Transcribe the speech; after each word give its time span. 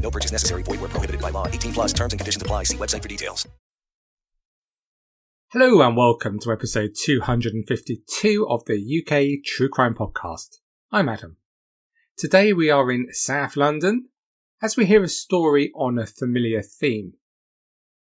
No 0.00 0.10
purchase 0.10 0.32
necessary. 0.32 0.62
Void 0.62 0.80
where 0.80 0.88
prohibited 0.88 1.20
by 1.20 1.30
law. 1.30 1.46
18 1.46 1.72
plus 1.72 1.92
terms 1.92 2.12
and 2.12 2.20
conditions 2.20 2.42
apply. 2.42 2.64
See 2.64 2.76
website 2.76 3.02
for 3.02 3.08
details. 3.08 3.46
Hello 5.52 5.82
and 5.82 5.96
welcome 5.96 6.38
to 6.40 6.52
episode 6.52 6.94
252 6.94 8.46
of 8.48 8.64
the 8.66 9.02
UK 9.02 9.44
True 9.44 9.68
Crime 9.68 9.94
Podcast. 9.94 10.58
I'm 10.92 11.08
Adam. 11.08 11.38
Today 12.16 12.52
we 12.52 12.70
are 12.70 12.92
in 12.92 13.08
South 13.10 13.56
London 13.56 14.10
as 14.62 14.76
we 14.76 14.86
hear 14.86 15.02
a 15.02 15.08
story 15.08 15.72
on 15.74 15.98
a 15.98 16.06
familiar 16.06 16.62
theme. 16.62 17.14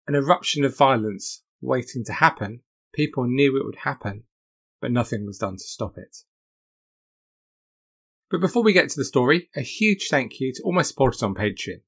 An 0.06 0.14
eruption 0.14 0.62
of 0.62 0.76
violence 0.76 1.42
waiting 1.62 2.04
to 2.04 2.12
happen. 2.12 2.60
People 2.92 3.24
knew 3.24 3.56
it 3.56 3.64
would 3.64 3.84
happen, 3.84 4.24
but 4.82 4.92
nothing 4.92 5.24
was 5.24 5.38
done 5.38 5.54
to 5.54 5.64
stop 5.64 5.96
it. 5.96 6.18
But 8.32 8.40
before 8.40 8.62
we 8.62 8.72
get 8.72 8.88
to 8.88 8.96
the 8.96 9.04
story, 9.04 9.50
a 9.54 9.60
huge 9.60 10.08
thank 10.08 10.40
you 10.40 10.54
to 10.54 10.62
all 10.62 10.72
my 10.72 10.80
supporters 10.80 11.22
on 11.22 11.34
Patreon, 11.34 11.82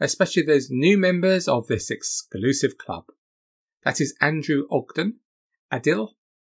especially 0.00 0.42
those 0.42 0.66
new 0.68 0.98
members 0.98 1.46
of 1.46 1.68
this 1.68 1.92
exclusive 1.92 2.76
club. 2.76 3.04
That 3.84 4.00
is 4.00 4.16
Andrew 4.20 4.64
Ogden, 4.68 5.20
Adil, 5.72 6.08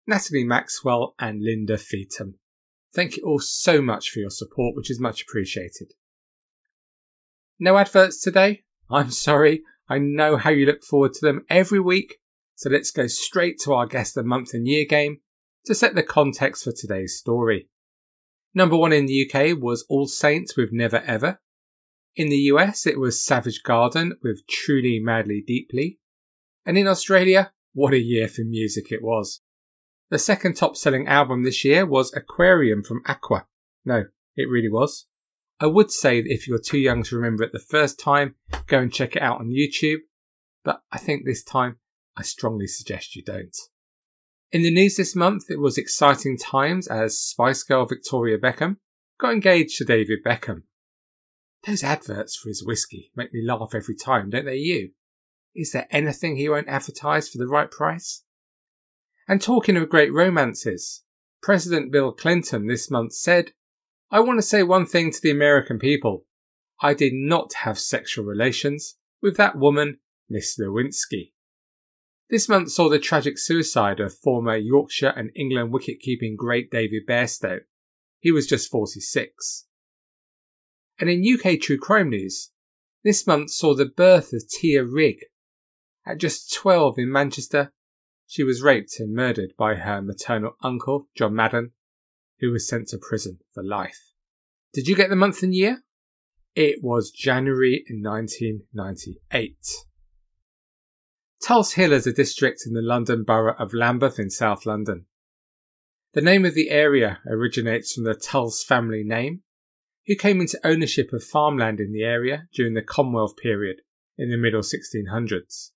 Natalie 0.07 0.45
Maxwell, 0.45 1.15
and 1.19 1.43
Linda 1.43 1.79
Feetham. 1.79 2.35
Thank 2.95 3.17
you 3.17 3.23
all 3.23 3.39
so 3.39 3.81
much 3.81 4.11
for 4.11 4.19
your 4.19 4.29
support, 4.29 4.77
which 4.77 4.91
is 4.91 5.01
much 5.01 5.23
appreciated. 5.23 5.95
No 7.59 7.79
adverts 7.79 8.21
today? 8.21 8.65
I'm 8.91 9.11
sorry. 9.11 9.63
I 9.89 9.97
know 9.97 10.37
how 10.37 10.51
you 10.51 10.67
look 10.67 10.85
forward 10.85 11.15
to 11.15 11.25
them 11.25 11.47
every 11.49 11.81
week, 11.81 12.19
so 12.55 12.69
let's 12.69 12.91
go 12.91 13.07
straight 13.07 13.59
to 13.61 13.73
our 13.73 13.87
guest 13.87 14.15
of 14.15 14.25
the 14.25 14.29
month 14.29 14.53
and 14.53 14.69
year 14.69 14.85
game 14.85 15.21
to 15.65 15.75
set 15.75 15.95
the 15.95 16.03
context 16.03 16.65
for 16.65 16.73
today's 16.73 17.17
story. 17.17 17.71
Number 18.55 18.77
one 18.77 18.93
in 18.93 19.07
the 19.07 19.31
UK 19.31 19.59
was 19.59 19.87
All 19.89 20.07
Saints 20.07 20.57
with 20.57 20.73
Never 20.73 20.99
Ever. 20.99 21.41
In 22.15 22.29
the 22.29 22.37
US, 22.37 22.87
it 22.87 22.99
was 22.99 23.25
Savage 23.25 23.63
Garden 23.63 24.19
with 24.23 24.47
Truly 24.47 25.01
Madly 25.01 25.43
Deeply. 25.47 25.99
And 26.67 26.77
in 26.77 26.87
Australia, 26.87 27.53
what 27.73 27.95
a 27.95 27.99
year 27.99 28.29
for 28.29 28.43
music 28.43 28.93
it 28.93 29.03
was. 29.03 29.41
The 30.11 30.19
second 30.19 30.57
top 30.57 30.77
selling 30.77 31.09
album 31.09 31.43
this 31.43 31.65
year 31.65 31.87
was 31.87 32.13
Aquarium 32.15 32.83
from 32.83 33.03
Aqua. 33.07 33.47
No, 33.85 34.05
it 34.37 34.51
really 34.51 34.69
was. 34.69 35.07
I 35.59 35.67
would 35.67 35.91
say 35.91 36.21
that 36.21 36.31
if 36.31 36.47
you're 36.47 36.59
too 36.59 36.79
young 36.79 37.03
to 37.05 37.17
remember 37.17 37.45
it 37.45 37.53
the 37.53 37.59
first 37.59 37.99
time, 37.99 38.35
go 38.67 38.79
and 38.79 38.93
check 38.93 39.17
it 39.17 39.23
out 39.23 39.41
on 39.41 39.49
YouTube. 39.49 40.01
But 40.65 40.83
I 40.93 40.99
think 40.99 41.25
this 41.25 41.43
time, 41.43 41.79
I 42.17 42.23
strongly 42.23 42.67
suggest 42.67 43.17
you 43.17 43.23
don't. 43.23 43.57
In 44.53 44.61
the 44.63 44.71
news 44.71 44.97
this 44.97 45.17
month, 45.17 45.45
it 45.49 45.59
was 45.59 45.79
exciting 45.79 46.37
times 46.37 46.87
as 46.87 47.19
Spice 47.19 47.63
Girl 47.63 47.87
Victoria 47.87 48.37
Beckham 48.37 48.77
got 49.19 49.33
engaged 49.33 49.79
to 49.79 49.85
David 49.85 50.19
Beckham. 50.23 50.65
Those 51.67 51.83
adverts 51.83 52.37
for 52.37 52.51
his 52.51 52.63
whiskey 52.63 53.11
make 53.17 53.33
me 53.33 53.43
laugh 53.43 53.71
every 53.75 53.95
time, 53.95 54.29
don't 54.29 54.45
they 54.45 54.57
you? 54.57 54.91
Is 55.55 55.73
there 55.73 55.89
anything 55.91 56.37
he 56.37 56.51
won't 56.51 56.69
advertise 56.69 57.31
for 57.31 57.39
the 57.39 57.47
right 57.47 57.71
price? 57.71 58.25
And 59.27 59.41
talking 59.41 59.79
of 59.79 59.89
great 59.89 60.13
romances, 60.13 61.03
President 61.43 61.91
Bill 61.91 62.13
Clinton 62.13 62.67
this 62.67 62.91
month 62.91 63.15
said, 63.15 63.53
I 64.11 64.21
want 64.21 64.37
to 64.37 64.43
say 64.43 64.63
one 64.63 64.85
thing 64.85 65.13
to 65.13 65.21
the 65.23 65.31
American 65.31 65.79
people. 65.79 66.27
I 66.83 66.93
did 66.93 67.15
not 67.15 67.55
have 67.63 67.79
sexual 67.79 68.27
relations 68.27 68.99
with 69.23 69.39
that 69.39 69.57
woman, 69.57 70.01
Miss 70.29 70.59
Lewinsky. 70.61 71.33
This 72.33 72.49
month 72.49 72.71
saw 72.71 72.89
the 72.89 72.99
tragic 72.99 73.37
suicide 73.37 74.01
of 74.01 74.17
former 74.17 74.57
Yorkshire 74.57 75.13
and 75.15 75.31
England 75.37 75.71
wicket-keeping 75.71 76.35
great 76.35 76.71
David 76.71 77.03
Bairstow. 77.07 77.59
He 78.21 78.33
was 78.33 78.47
just 78.47 78.71
46. 78.71 79.67
And 80.99 81.11
in 81.11 81.23
UK 81.23 81.61
true 81.61 81.77
crime 81.77 82.09
news, 82.09 82.51
this 83.05 83.27
month 83.27 83.51
saw 83.51 83.75
the 83.75 83.85
birth 83.85 84.33
of 84.33 84.49
Tia 84.49 84.83
Rigg. 84.83 85.27
At 86.07 86.17
just 86.17 86.55
12 86.55 87.01
in 87.01 87.13
Manchester, 87.13 87.71
she 88.27 88.43
was 88.43 88.63
raped 88.63 88.99
and 88.99 89.15
murdered 89.15 89.53
by 89.59 89.75
her 89.75 90.01
maternal 90.01 90.57
uncle, 90.63 91.09
John 91.15 91.35
Madden, 91.35 91.73
who 92.41 92.51
was 92.51 92.67
sent 92.67 92.89
to 92.89 92.99
prison 92.99 93.41
for 93.53 93.63
life. 93.63 94.15
Did 94.73 94.89
you 94.89 94.97
get 94.97 95.11
the 95.11 95.17
month 95.17 95.43
and 95.43 95.55
year? 95.55 95.83
It 96.55 96.83
was 96.83 97.11
January 97.11 97.85
1998. 97.91 99.57
Tulse 101.43 101.73
Hill 101.73 101.93
is 101.93 102.07
a 102.07 102.13
district 102.13 102.63
in 102.67 102.73
the 102.73 102.81
London 102.81 103.25
borough 103.25 103.57
of 103.59 103.75
Lambeth 103.75 104.17
in 104.17 104.31
South 104.31 104.65
London. 104.65 105.07
The 106.13 106.21
name 106.21 106.45
of 106.45 106.55
the 106.55 106.71
area 106.71 107.19
originates 107.27 107.93
from 107.93 108.05
the 108.05 108.15
Tulse 108.15 108.63
family 108.63 109.03
name, 109.03 109.43
who 110.07 110.15
came 110.15 110.41
into 110.41 110.65
ownership 110.65 111.13
of 111.13 111.25
farmland 111.25 111.81
in 111.81 111.93
the 111.93 112.05
area 112.05 112.49
during 112.55 112.75
the 112.75 112.83
Commonwealth 112.83 113.37
period 113.37 113.81
in 114.17 114.31
the 114.31 114.37
middle 114.37 114.61
1600s. 114.61 115.71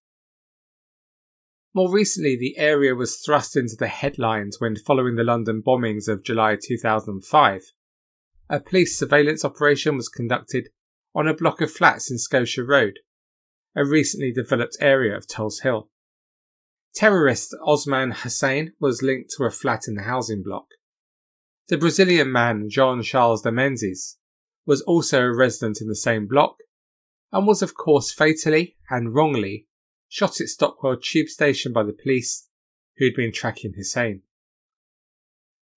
More 1.74 1.92
recently, 1.92 2.36
the 2.36 2.56
area 2.58 2.94
was 2.94 3.16
thrust 3.16 3.56
into 3.56 3.74
the 3.76 3.88
headlines 3.88 4.60
when 4.60 4.76
following 4.76 5.16
the 5.16 5.24
London 5.24 5.62
bombings 5.66 6.06
of 6.06 6.22
July 6.22 6.56
2005. 6.62 7.72
A 8.48 8.60
police 8.60 8.96
surveillance 8.96 9.44
operation 9.44 9.96
was 9.96 10.08
conducted 10.08 10.68
on 11.12 11.26
a 11.26 11.34
block 11.34 11.60
of 11.60 11.72
flats 11.72 12.08
in 12.08 12.18
Scotia 12.18 12.62
Road, 12.62 13.00
a 13.76 13.84
recently 13.84 14.32
developed 14.32 14.76
area 14.80 15.14
of 15.14 15.28
Tulse 15.28 15.60
Hill. 15.60 15.90
Terrorist 16.94 17.54
Osman 17.62 18.12
Hussein 18.12 18.72
was 18.80 19.02
linked 19.02 19.30
to 19.36 19.44
a 19.44 19.50
flat 19.50 19.82
in 19.86 19.96
the 19.96 20.04
housing 20.04 20.42
block. 20.42 20.68
The 21.68 21.76
Brazilian 21.76 22.32
man 22.32 22.70
Jean 22.70 23.02
Charles 23.02 23.42
de 23.42 23.50
Menezes 23.50 24.16
was 24.64 24.80
also 24.82 25.20
a 25.20 25.34
resident 25.34 25.80
in 25.82 25.88
the 25.88 25.94
same 25.94 26.26
block 26.26 26.56
and 27.30 27.46
was 27.46 27.60
of 27.60 27.74
course 27.74 28.10
fatally 28.10 28.76
and 28.88 29.14
wrongly 29.14 29.66
shot 30.08 30.40
at 30.40 30.48
Stockwell 30.48 30.96
tube 30.96 31.28
station 31.28 31.72
by 31.72 31.82
the 31.82 31.92
police 31.92 32.48
who 32.96 33.04
had 33.04 33.14
been 33.14 33.32
tracking 33.32 33.74
Hussein. 33.74 34.22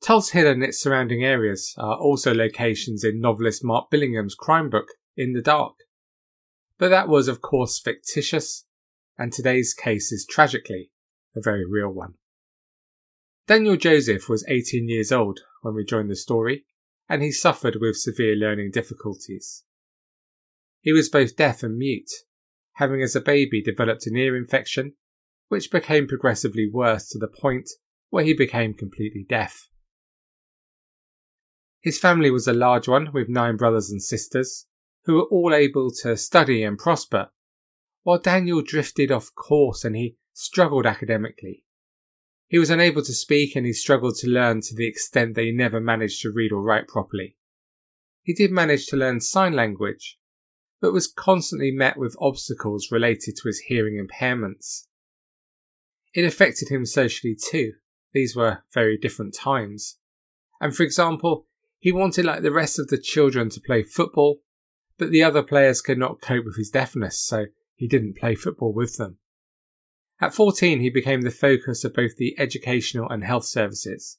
Tulse 0.02 0.30
Hill 0.30 0.48
and 0.48 0.64
its 0.64 0.81
surrounding 0.81 1.26
areas 1.26 1.74
are 1.78 1.98
also 1.98 2.34
locations 2.34 3.04
in 3.04 3.20
novelist 3.20 3.62
Mark 3.64 3.90
Billingham's 3.90 4.36
crime 4.36 4.70
book 4.70 4.88
In 5.18 5.34
the 5.34 5.42
Dark. 5.42 5.76
But 6.79 6.90
that 6.90 7.09
was, 7.09 7.28
of 7.28 7.41
course, 7.41 7.78
fictitious, 7.78 8.66
and 9.17 9.31
today's 9.31 9.73
case 9.73 10.12
is 10.13 10.25
tragically 10.25 10.91
a 11.35 11.41
very 11.41 11.66
real 11.69 11.90
one. 11.90 12.13
Daniel 13.47 13.75
Joseph 13.75 14.29
was 14.29 14.45
18 14.47 14.88
years 14.88 15.12
old 15.12 15.41
when 15.62 15.75
we 15.75 15.84
joined 15.84 16.09
the 16.09 16.16
story, 16.16 16.66
and 17.09 17.22
he 17.22 17.31
suffered 17.31 17.78
with 17.81 17.97
severe 17.97 18.35
learning 18.35 18.72
difficulties. 18.72 19.66
He 20.79 20.94
was 20.94 21.09
both 21.09 21.35
deaf 21.35 21.63
and 21.63 21.78
mute, 21.78 22.12
having 22.75 23.01
as 23.01 23.16
a 23.16 23.22
baby 23.22 23.62
developed 23.62 24.07
an 24.07 24.16
ear 24.16 24.38
infection, 24.38 24.94
which 25.50 25.72
became 25.72 26.07
progressively 26.07 26.69
worse 26.72 27.09
to 27.09 27.18
the 27.18 27.28
point 27.28 27.69
where 28.09 28.23
he 28.23 28.34
became 28.34 28.73
completely 28.73 29.25
deaf. 29.28 29.68
His 31.81 32.00
family 32.00 32.31
was 32.31 32.47
a 32.47 32.53
large 32.53 32.88
one 32.88 33.12
with 33.12 33.28
nine 33.28 33.57
brothers 33.57 33.89
and 33.89 34.01
sisters, 34.01 34.68
who 35.06 35.16
were 35.16 35.28
all 35.32 35.54
able 35.54 35.92
to 36.02 36.18
study 36.18 36.64
and 36.64 36.78
prosper, 36.78 37.30
while 38.04 38.20
Daniel 38.20 38.62
drifted 38.62 39.12
off 39.12 39.34
course 39.36 39.84
and 39.84 39.96
he 39.96 40.18
struggled 40.34 40.86
academically. 40.86 41.63
He 42.48 42.57
was 42.57 42.69
unable 42.69 43.04
to 43.04 43.13
speak 43.13 43.56
and 43.56 43.66
he 43.66 43.74
struggled 43.74 44.16
to 44.18 44.28
learn 44.28 44.62
to 44.62 44.75
the 44.75 44.88
extent 44.88 45.36
that 45.36 45.44
he 45.44 45.51
never 45.51 45.80
managed 45.80 46.22
to 46.24 46.31
read 46.31 46.51
or 46.51 46.62
write 46.62 46.88
properly. 46.88 47.36
He 48.24 48.34
did 48.34 48.51
manage 48.51 48.88
to 48.88 48.98
learn 48.98 49.22
sign 49.22 49.54
language, 49.54 50.18
but 50.81 50.94
was 50.94 51.12
constantly 51.12 51.72
met 51.72 51.98
with 51.98 52.16
obstacles 52.19 52.90
related 52.92 53.36
to 53.38 53.48
his 53.48 53.60
hearing 53.68 54.04
impairments. 54.04 54.86
It 56.13 56.25
affected 56.25 56.69
him 56.69 56.86
socially 56.86 57.36
too. 57.36 57.74
These 58.13 58.36
were 58.36 58.63
very 58.74 58.98
different 58.98 59.36
times. 59.36 59.98
And 60.60 60.75
for 60.75 60.84
example, 60.84 61.45
he 61.78 61.92
wanted, 61.92 62.25
like 62.25 62.42
the 62.42 62.52
rest 62.52 62.80
of 62.80 62.88
the 62.88 62.98
children, 62.98 63.50
to 63.50 63.62
play 63.62 63.84
football, 63.84 64.42
but 65.00 65.10
the 65.12 65.24
other 65.24 65.42
players 65.42 65.81
could 65.81 65.98
not 65.98 66.22
cope 66.22 66.46
with 66.46 66.57
his 66.57 66.69
deafness, 66.69 67.19
so 67.19 67.46
he 67.75 67.88
didn't 67.88 68.18
play 68.18 68.36
football 68.36 68.74
with 68.74 68.98
them. 68.98 69.18
At 70.22 70.34
14, 70.34 70.81
he 70.81 70.90
became 70.90 71.22
the 71.22 71.31
focus 71.31 71.86
of 71.86 71.94
both 71.94 72.18
the 72.18 72.36
educational 72.38 73.10
and 73.10 73.24
health 73.24 73.46
services. 73.46 74.18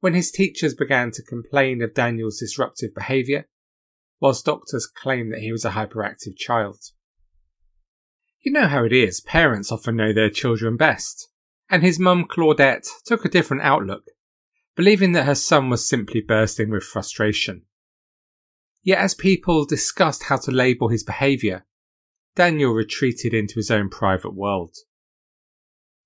When 0.00 0.12
his 0.12 0.30
teachers 0.30 0.74
began 0.74 1.10
to 1.12 1.22
complain 1.22 1.80
of 1.82 1.94
Daniel's 1.94 2.38
disruptive 2.38 2.94
behaviour, 2.94 3.48
whilst 4.20 4.44
doctors 4.44 4.86
claimed 4.86 5.32
that 5.32 5.40
he 5.40 5.50
was 5.50 5.64
a 5.64 5.70
hyperactive 5.70 6.36
child. 6.36 6.78
You 8.42 8.52
know 8.52 8.68
how 8.68 8.84
it 8.84 8.92
is, 8.92 9.20
parents 9.20 9.72
often 9.72 9.96
know 9.96 10.12
their 10.12 10.28
children 10.28 10.76
best, 10.76 11.28
and 11.70 11.82
his 11.82 11.98
mum 11.98 12.26
Claudette 12.26 12.86
took 13.06 13.24
a 13.24 13.30
different 13.30 13.62
outlook, 13.62 14.04
believing 14.76 15.12
that 15.12 15.24
her 15.24 15.34
son 15.34 15.70
was 15.70 15.88
simply 15.88 16.20
bursting 16.20 16.68
with 16.68 16.84
frustration. 16.84 17.62
Yet 18.82 18.98
as 18.98 19.14
people 19.14 19.64
discussed 19.64 20.24
how 20.24 20.38
to 20.38 20.50
label 20.50 20.88
his 20.88 21.04
behaviour, 21.04 21.64
Daniel 22.34 22.72
retreated 22.72 23.32
into 23.32 23.54
his 23.54 23.70
own 23.70 23.88
private 23.88 24.34
world. 24.34 24.76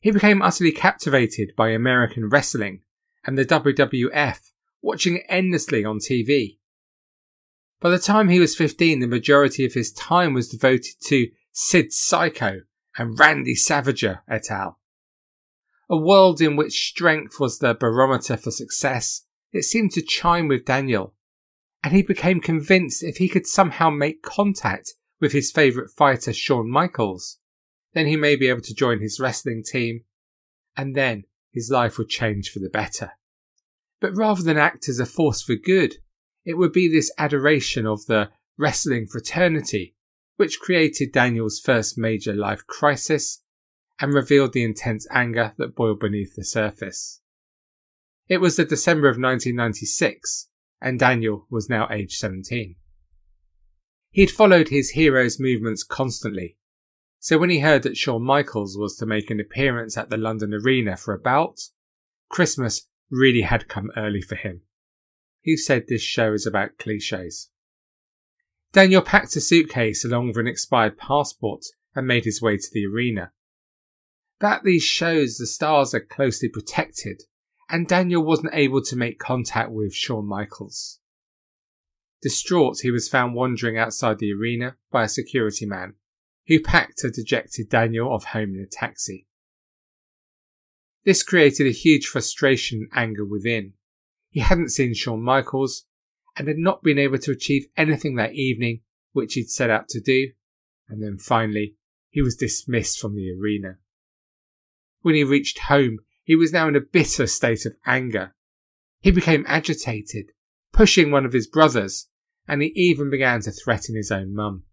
He 0.00 0.11
became 0.11 0.43
utterly 0.43 0.73
captivated 0.73 1.55
by 1.56 1.70
American 1.70 2.28
wrestling 2.28 2.82
and 3.25 3.38
the 3.38 3.44
WWF, 3.44 4.50
watching 4.82 5.23
endlessly 5.28 5.84
on 5.84 5.99
TV. 5.99 6.58
By 7.81 7.90
the 7.90 7.99
time 7.99 8.28
he 8.28 8.40
was 8.40 8.56
15, 8.56 9.00
the 9.00 9.06
majority 9.06 9.64
of 9.64 9.75
his 9.75 9.93
time 9.93 10.34
was 10.34 10.49
devoted 10.49 10.94
to 11.06 11.28
Sid 11.52 11.93
Psycho 11.93 12.61
and 12.96 13.19
Randy 13.19 13.55
Savage 13.55 14.05
et 14.05 14.50
al. 14.50 14.78
A 15.88 15.96
world 15.96 16.40
in 16.40 16.56
which 16.56 16.88
strength 16.88 17.40
was 17.40 17.58
the 17.58 17.75
barometer 17.75 18.37
for 18.37 18.50
success, 18.50 19.23
it 19.52 19.62
seemed 19.62 19.93
to 19.93 20.02
chime 20.02 20.49
with 20.49 20.64
Daniel, 20.64 21.14
and 21.87 21.94
he 21.94 22.03
became 22.03 22.41
convinced 22.41 23.05
if 23.05 23.19
he 23.19 23.29
could 23.29 23.47
somehow 23.47 23.88
make 23.88 24.21
contact 24.21 24.94
with 25.21 25.31
his 25.31 25.53
favourite 25.53 25.88
fighter 25.88 26.33
Shawn 26.33 26.69
Michaels, 26.69 27.38
then 27.94 28.09
he 28.09 28.17
may 28.17 28.35
be 28.35 28.49
able 28.49 28.62
to 28.62 28.75
join 28.75 28.99
his 28.99 29.21
wrestling 29.21 29.62
team, 29.62 30.00
and 30.77 30.97
then 30.97 31.27
his 31.53 31.71
life 31.71 31.97
would 31.97 32.09
change 32.09 32.50
for 32.50 32.59
the 32.59 32.69
better. 32.69 33.12
But 34.00 34.17
rather 34.17 34.43
than 34.43 34.59
act 34.59 34.88
as 34.88 34.99
a 34.99 35.06
force 35.06 35.43
for 35.43 35.55
good, 35.55 35.99
it 36.44 36.55
would 36.55 36.73
be 36.73 36.88
this 36.88 37.12
adoration 37.19 37.87
of 37.87 38.06
the 38.06 38.31
wrestling 38.59 39.06
fraternity 39.06 39.94
which 40.35 40.59
created 40.59 41.12
Daniel's 41.12 41.61
first 41.61 41.97
major 41.97 42.35
life 42.35 42.67
crisis 42.67 43.44
and 44.00 44.12
revealed 44.12 44.55
the 44.55 44.65
intense 44.65 45.06
anger 45.12 45.53
that 45.56 45.77
boiled 45.77 46.00
beneath 46.00 46.35
the 46.35 46.44
surface. 46.44 47.21
It 48.27 48.38
was 48.38 48.56
the 48.56 48.65
December 48.65 49.06
of 49.06 49.19
1996, 49.19 50.49
and 50.81 50.99
Daniel 50.99 51.46
was 51.50 51.69
now 51.69 51.88
age 51.90 52.17
17. 52.17 52.76
He 54.11 54.20
had 54.20 54.31
followed 54.31 54.69
his 54.69 54.90
hero's 54.90 55.40
movements 55.40 55.82
constantly, 55.82 56.56
so 57.19 57.38
when 57.38 57.50
he 57.50 57.61
heard 57.61 57.82
that 57.82 57.96
Shawn 57.96 58.23
Michaels 58.23 58.78
was 58.78 58.96
to 58.96 59.06
make 59.06 59.31
an 59.31 59.40
appearance 59.40 59.96
at 59.96 60.11
the 60.11 60.17
London 60.17 60.55
Arena 60.55 60.96
for 60.96 61.12
a 61.12 61.19
bout, 61.19 61.61
Christmas 62.28 62.88
really 63.11 63.43
had 63.43 63.69
come 63.69 63.90
early 63.96 64.20
for 64.20 64.37
him. 64.37 64.62
Who 65.44 65.56
said 65.56 65.87
this 65.87 66.02
show 66.02 66.32
is 66.32 66.46
about 66.46 66.78
cliches? 66.78 67.50
Daniel 68.73 69.02
packed 69.02 69.37
a 69.37 69.40
suitcase 69.40 70.05
along 70.05 70.28
with 70.28 70.37
an 70.37 70.46
expired 70.46 70.99
passport 70.99 71.64
and 71.94 72.06
made 72.06 72.25
his 72.25 72.43
way 72.43 72.58
to 72.58 72.70
the 72.73 72.87
arena. 72.87 73.32
But 74.38 74.58
at 74.58 74.64
these 74.64 74.82
shows, 74.82 75.38
the 75.38 75.46
stars 75.46 75.94
are 75.94 76.00
closely 76.00 76.49
protected, 76.49 77.23
and 77.68 77.88
Daniel 77.88 78.22
wasn't 78.22 78.54
able 78.54 78.82
to 78.82 78.96
make 78.96 79.18
contact 79.18 79.70
with 79.70 79.94
Shawn 79.94 80.26
Michaels. 80.26 81.00
Distraught, 82.22 82.80
he 82.82 82.90
was 82.90 83.08
found 83.08 83.34
wandering 83.34 83.76
outside 83.76 84.18
the 84.18 84.32
arena 84.32 84.76
by 84.90 85.04
a 85.04 85.08
security 85.08 85.66
man, 85.66 85.94
who 86.46 86.60
packed 86.60 87.04
a 87.04 87.10
dejected 87.10 87.68
Daniel 87.68 88.12
off 88.12 88.24
home 88.24 88.54
in 88.54 88.60
a 88.60 88.66
taxi. 88.66 89.26
This 91.04 91.22
created 91.22 91.66
a 91.66 91.72
huge 91.72 92.06
frustration 92.06 92.88
and 92.90 93.00
anger 93.00 93.24
within. 93.24 93.74
He 94.30 94.40
hadn't 94.40 94.70
seen 94.70 94.94
Shawn 94.94 95.22
Michaels, 95.22 95.84
and 96.36 96.48
had 96.48 96.58
not 96.58 96.82
been 96.82 96.98
able 96.98 97.18
to 97.18 97.30
achieve 97.30 97.66
anything 97.76 98.16
that 98.16 98.34
evening 98.34 98.80
which 99.12 99.34
he'd 99.34 99.48
set 99.48 99.70
out 99.70 99.88
to 99.88 100.00
do, 100.00 100.32
and 100.88 101.02
then 101.02 101.18
finally 101.18 101.76
he 102.10 102.22
was 102.22 102.36
dismissed 102.36 103.00
from 103.00 103.14
the 103.14 103.32
arena. 103.32 103.78
When 105.00 105.14
he 105.14 105.24
reached 105.24 105.60
home, 105.60 106.00
he 106.26 106.34
was 106.34 106.52
now 106.52 106.67
in 106.67 106.75
a 106.75 106.81
bitter 106.81 107.25
state 107.25 107.64
of 107.64 107.76
anger. 107.87 108.34
He 109.00 109.12
became 109.12 109.44
agitated, 109.46 110.32
pushing 110.73 111.12
one 111.12 111.25
of 111.25 111.32
his 111.32 111.46
brothers, 111.46 112.08
and 112.49 112.61
he 112.61 112.73
even 112.75 113.11
began 113.11 113.40
to 113.43 113.52
threaten 113.52 113.94
his 113.94 114.11
own 114.11 114.34
mum. 114.34 114.64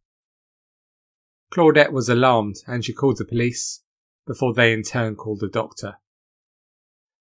Claudette 1.53 1.91
was 1.91 2.09
alarmed 2.09 2.55
and 2.65 2.83
she 2.83 2.91
called 2.91 3.19
the 3.19 3.25
police, 3.25 3.83
before 4.25 4.55
they 4.55 4.73
in 4.73 4.81
turn 4.81 5.15
called 5.15 5.41
the 5.41 5.47
doctor. 5.47 5.97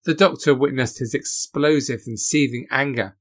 The 0.04 0.14
doctor 0.14 0.54
witnessed 0.54 1.00
his 1.00 1.12
explosive 1.12 2.00
and 2.06 2.18
seething 2.18 2.66
anger 2.70 3.18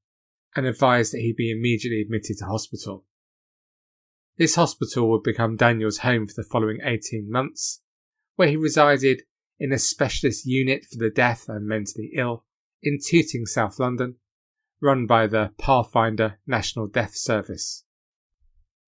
and 0.56 0.64
advised 0.64 1.12
that 1.12 1.20
he 1.20 1.34
be 1.36 1.50
immediately 1.50 2.00
admitted 2.00 2.38
to 2.38 2.46
hospital. 2.46 3.04
This 4.38 4.54
hospital 4.54 5.10
would 5.10 5.22
become 5.22 5.56
Daniel's 5.56 5.98
home 5.98 6.26
for 6.26 6.32
the 6.34 6.48
following 6.48 6.78
18 6.82 7.30
months, 7.30 7.82
where 8.36 8.48
he 8.48 8.56
resided 8.56 9.24
in 9.58 9.72
a 9.72 9.78
specialist 9.78 10.46
unit 10.46 10.84
for 10.84 10.98
the 10.98 11.10
deaf 11.10 11.48
and 11.48 11.66
mentally 11.66 12.12
ill 12.14 12.44
in 12.82 12.98
Tooting, 13.04 13.46
South 13.46 13.78
London, 13.78 14.16
run 14.80 15.06
by 15.06 15.26
the 15.26 15.52
Pathfinder 15.58 16.38
National 16.46 16.86
Deaf 16.86 17.14
Service. 17.14 17.84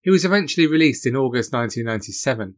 He 0.00 0.10
was 0.10 0.24
eventually 0.24 0.66
released 0.66 1.06
in 1.06 1.16
August 1.16 1.52
1997. 1.52 2.56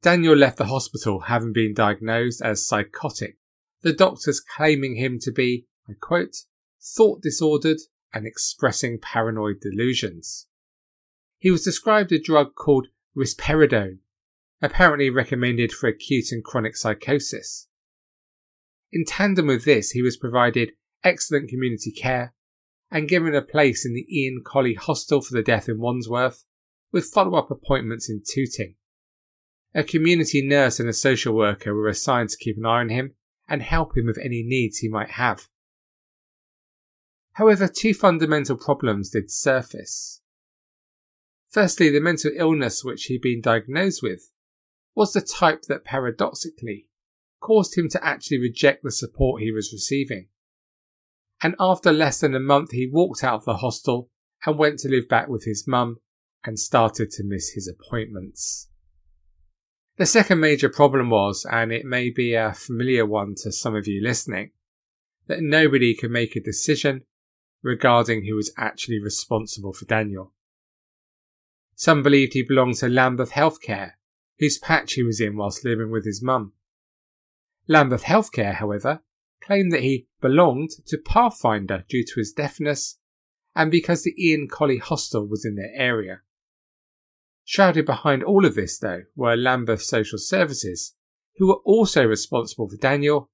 Daniel 0.00 0.36
left 0.36 0.58
the 0.58 0.66
hospital 0.66 1.20
having 1.20 1.52
been 1.52 1.74
diagnosed 1.74 2.40
as 2.42 2.66
psychotic, 2.66 3.38
the 3.82 3.92
doctors 3.92 4.40
claiming 4.40 4.96
him 4.96 5.18
to 5.20 5.32
be, 5.32 5.66
I 5.88 5.92
quote, 6.00 6.36
thought 6.80 7.22
disordered, 7.22 7.78
and 8.12 8.26
expressing 8.26 8.98
paranoid 9.00 9.60
delusions. 9.60 10.46
He 11.38 11.50
was 11.50 11.64
prescribed 11.64 12.12
a 12.12 12.18
drug 12.18 12.54
called 12.54 12.88
risperidone, 13.16 13.98
apparently 14.64 15.10
recommended 15.10 15.70
for 15.70 15.88
acute 15.88 16.32
and 16.32 16.42
chronic 16.42 16.74
psychosis. 16.74 17.68
In 18.90 19.04
tandem 19.04 19.48
with 19.48 19.66
this, 19.66 19.90
he 19.90 20.00
was 20.00 20.16
provided 20.16 20.72
excellent 21.02 21.50
community 21.50 21.92
care 21.92 22.32
and 22.90 23.08
given 23.08 23.34
a 23.34 23.42
place 23.42 23.84
in 23.84 23.92
the 23.92 24.06
Ian 24.10 24.42
Colley 24.42 24.72
Hostel 24.72 25.20
for 25.20 25.34
the 25.34 25.42
Deaf 25.42 25.68
in 25.68 25.80
Wandsworth, 25.80 26.44
with 26.92 27.12
follow 27.12 27.36
up 27.36 27.50
appointments 27.50 28.08
in 28.08 28.22
Tooting. 28.26 28.76
A 29.74 29.84
community 29.84 30.40
nurse 30.40 30.80
and 30.80 30.88
a 30.88 30.94
social 30.94 31.34
worker 31.34 31.74
were 31.74 31.88
assigned 31.88 32.30
to 32.30 32.38
keep 32.38 32.56
an 32.56 32.64
eye 32.64 32.80
on 32.80 32.88
him 32.88 33.14
and 33.46 33.60
help 33.60 33.96
him 33.96 34.06
with 34.06 34.18
any 34.18 34.42
needs 34.42 34.78
he 34.78 34.88
might 34.88 35.10
have. 35.10 35.48
However, 37.32 37.68
two 37.68 37.92
fundamental 37.92 38.56
problems 38.56 39.10
did 39.10 39.30
surface. 39.30 40.22
Firstly, 41.50 41.90
the 41.90 42.00
mental 42.00 42.30
illness 42.34 42.82
which 42.82 43.04
he'd 43.06 43.20
been 43.20 43.42
diagnosed 43.42 44.02
with 44.02 44.30
was 44.94 45.12
the 45.12 45.20
type 45.20 45.62
that 45.62 45.84
paradoxically 45.84 46.86
caused 47.40 47.76
him 47.76 47.88
to 47.90 48.04
actually 48.04 48.38
reject 48.38 48.82
the 48.82 48.90
support 48.90 49.42
he 49.42 49.50
was 49.50 49.72
receiving. 49.72 50.28
And 51.42 51.54
after 51.60 51.92
less 51.92 52.20
than 52.20 52.34
a 52.34 52.40
month, 52.40 52.70
he 52.72 52.88
walked 52.90 53.22
out 53.22 53.34
of 53.34 53.44
the 53.44 53.58
hostel 53.58 54.08
and 54.46 54.58
went 54.58 54.78
to 54.80 54.88
live 54.88 55.08
back 55.08 55.28
with 55.28 55.44
his 55.44 55.66
mum 55.66 55.98
and 56.44 56.58
started 56.58 57.10
to 57.10 57.24
miss 57.24 57.50
his 57.50 57.68
appointments. 57.68 58.68
The 59.96 60.06
second 60.06 60.40
major 60.40 60.68
problem 60.68 61.10
was, 61.10 61.46
and 61.50 61.72
it 61.72 61.84
may 61.84 62.10
be 62.10 62.34
a 62.34 62.52
familiar 62.52 63.06
one 63.06 63.34
to 63.42 63.52
some 63.52 63.76
of 63.76 63.86
you 63.86 64.02
listening, 64.02 64.50
that 65.26 65.40
nobody 65.40 65.94
could 65.94 66.10
make 66.10 66.34
a 66.34 66.40
decision 66.40 67.02
regarding 67.62 68.24
who 68.24 68.34
was 68.34 68.52
actually 68.58 69.00
responsible 69.00 69.72
for 69.72 69.84
Daniel. 69.86 70.32
Some 71.76 72.02
believed 72.02 72.34
he 72.34 72.42
belonged 72.42 72.76
to 72.76 72.88
Lambeth 72.88 73.32
Healthcare, 73.32 73.92
whose 74.38 74.58
patch 74.58 74.94
he 74.94 75.02
was 75.02 75.20
in 75.20 75.36
whilst 75.36 75.64
living 75.64 75.90
with 75.90 76.04
his 76.04 76.22
mum. 76.22 76.52
Lambeth 77.68 78.04
Healthcare, 78.04 78.54
however, 78.54 79.02
claimed 79.42 79.72
that 79.72 79.82
he 79.82 80.06
belonged 80.20 80.70
to 80.86 80.98
Pathfinder 80.98 81.84
due 81.88 82.04
to 82.04 82.14
his 82.16 82.32
deafness 82.32 82.98
and 83.54 83.70
because 83.70 84.02
the 84.02 84.14
Ian 84.18 84.48
Colley 84.48 84.78
Hostel 84.78 85.26
was 85.26 85.44
in 85.44 85.54
their 85.54 85.72
area. 85.74 86.20
Shrouded 87.44 87.86
behind 87.86 88.24
all 88.24 88.44
of 88.44 88.54
this, 88.54 88.78
though, 88.78 89.02
were 89.14 89.36
Lambeth 89.36 89.82
Social 89.82 90.18
Services, 90.18 90.94
who 91.36 91.48
were 91.48 91.60
also 91.64 92.04
responsible 92.04 92.68
for 92.68 92.76
Daniel, 92.76 93.30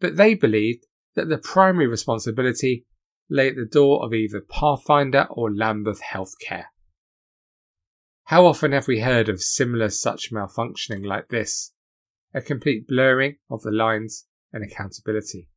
but 0.00 0.16
they 0.16 0.34
believed 0.34 0.86
that 1.14 1.28
the 1.28 1.38
primary 1.38 1.86
responsibility 1.86 2.86
lay 3.28 3.48
at 3.48 3.56
the 3.56 3.66
door 3.66 4.04
of 4.04 4.14
either 4.14 4.40
Pathfinder 4.40 5.26
or 5.30 5.54
Lambeth 5.54 6.00
Healthcare. 6.02 6.66
How 8.24 8.46
often 8.46 8.72
have 8.72 8.88
we 8.88 9.00
heard 9.00 9.28
of 9.28 9.42
similar 9.42 9.88
such 9.88 10.32
malfunctioning 10.32 11.04
like 11.04 11.28
this? 11.28 11.72
A 12.32 12.40
complete 12.40 12.86
blurring 12.86 13.36
of 13.50 13.62
the 13.62 13.70
lines 13.70 14.26
and 14.52 14.64
accountability. 14.64 15.48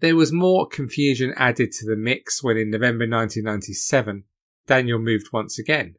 There 0.00 0.16
was 0.16 0.32
more 0.32 0.68
confusion 0.68 1.34
added 1.36 1.72
to 1.72 1.86
the 1.86 1.96
mix 1.96 2.42
when 2.42 2.56
in 2.56 2.70
November 2.70 3.04
1997 3.04 4.24
Daniel 4.66 4.98
moved 4.98 5.32
once 5.32 5.58
again, 5.58 5.96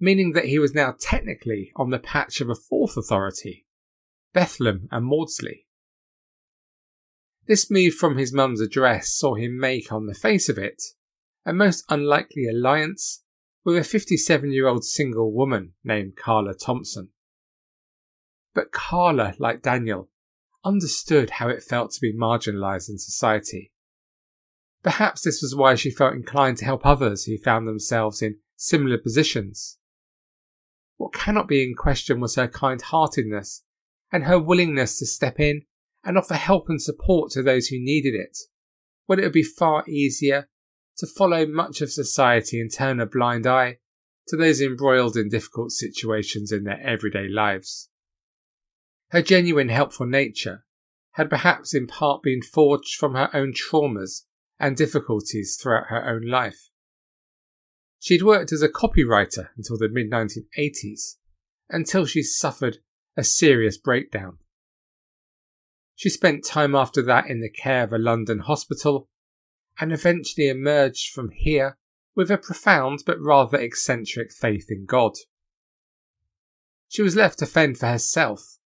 meaning 0.00 0.32
that 0.32 0.46
he 0.46 0.58
was 0.58 0.74
now 0.74 0.94
technically 0.98 1.70
on 1.76 1.90
the 1.90 1.98
patch 1.98 2.40
of 2.40 2.50
a 2.50 2.54
fourth 2.54 2.96
authority, 2.96 3.66
Bethlem 4.34 4.88
and 4.90 5.06
Maudsley. 5.06 5.66
This 7.46 7.70
move 7.70 7.94
from 7.94 8.16
his 8.16 8.32
mum's 8.32 8.60
address 8.60 9.14
saw 9.14 9.34
him 9.34 9.58
make, 9.58 9.92
on 9.92 10.06
the 10.06 10.14
face 10.14 10.48
of 10.48 10.58
it, 10.58 10.82
a 11.44 11.52
most 11.52 11.84
unlikely 11.88 12.46
alliance 12.46 13.22
with 13.64 13.76
a 13.76 13.84
57 13.84 14.52
year 14.52 14.68
old 14.68 14.84
single 14.84 15.32
woman 15.32 15.72
named 15.82 16.16
Carla 16.16 16.54
Thompson. 16.54 17.08
But 18.54 18.72
Carla, 18.72 19.34
like 19.38 19.62
Daniel, 19.62 20.10
understood 20.64 21.30
how 21.30 21.48
it 21.48 21.62
felt 21.62 21.92
to 21.92 22.00
be 22.00 22.12
marginalised 22.12 22.88
in 22.88 22.98
society. 22.98 23.72
Perhaps 24.82 25.22
this 25.22 25.40
was 25.40 25.56
why 25.56 25.74
she 25.74 25.90
felt 25.90 26.12
inclined 26.12 26.58
to 26.58 26.64
help 26.64 26.84
others 26.84 27.24
who 27.24 27.38
found 27.38 27.66
themselves 27.66 28.20
in 28.20 28.36
similar 28.56 28.98
positions. 28.98 29.78
What 30.96 31.14
cannot 31.14 31.48
be 31.48 31.62
in 31.62 31.74
question 31.74 32.20
was 32.20 32.36
her 32.36 32.46
kind 32.46 32.80
heartedness 32.80 33.64
and 34.12 34.24
her 34.24 34.38
willingness 34.38 34.98
to 34.98 35.06
step 35.06 35.40
in 35.40 35.62
and 36.04 36.18
offer 36.18 36.34
help 36.34 36.68
and 36.68 36.80
support 36.80 37.32
to 37.32 37.42
those 37.42 37.68
who 37.68 37.78
needed 37.78 38.14
it, 38.14 38.38
when 39.06 39.18
it 39.18 39.22
would 39.22 39.32
be 39.32 39.42
far 39.42 39.84
easier 39.88 40.48
to 40.98 41.06
follow 41.06 41.46
much 41.46 41.80
of 41.80 41.90
society 41.90 42.60
and 42.60 42.72
turn 42.72 43.00
a 43.00 43.06
blind 43.06 43.46
eye 43.46 43.78
to 44.28 44.36
those 44.36 44.60
embroiled 44.60 45.16
in 45.16 45.28
difficult 45.28 45.72
situations 45.72 46.52
in 46.52 46.64
their 46.64 46.80
everyday 46.80 47.28
lives. 47.28 47.88
Her 49.08 49.22
genuine 49.22 49.68
helpful 49.68 50.06
nature 50.06 50.64
had 51.12 51.30
perhaps 51.30 51.74
in 51.74 51.86
part 51.86 52.22
been 52.22 52.42
forged 52.42 52.96
from 52.96 53.14
her 53.14 53.30
own 53.34 53.52
traumas 53.52 54.22
and 54.58 54.76
difficulties 54.76 55.58
throughout 55.60 55.86
her 55.88 56.08
own 56.08 56.26
life. 56.26 56.70
She'd 58.00 58.22
worked 58.22 58.52
as 58.52 58.62
a 58.62 58.68
copywriter 58.68 59.48
until 59.56 59.78
the 59.78 59.88
mid 59.88 60.10
1980s, 60.10 61.16
until 61.70 62.06
she 62.06 62.22
suffered 62.22 62.78
a 63.16 63.24
serious 63.24 63.78
breakdown. 63.78 64.38
She 65.94 66.10
spent 66.10 66.44
time 66.44 66.74
after 66.74 67.02
that 67.02 67.28
in 67.28 67.40
the 67.40 67.48
care 67.48 67.84
of 67.84 67.92
a 67.92 67.98
London 67.98 68.40
hospital 68.40 69.08
and 69.80 69.92
eventually 69.92 70.48
emerged 70.48 71.12
from 71.12 71.30
here 71.30 71.76
with 72.14 72.30
a 72.30 72.38
profound 72.38 73.02
but 73.04 73.20
rather 73.20 73.58
eccentric 73.58 74.32
faith 74.32 74.66
in 74.70 74.84
God. 74.84 75.14
She 76.88 77.02
was 77.02 77.16
left 77.16 77.40
to 77.40 77.46
fend 77.46 77.78
for 77.78 77.86
herself, 77.86 78.58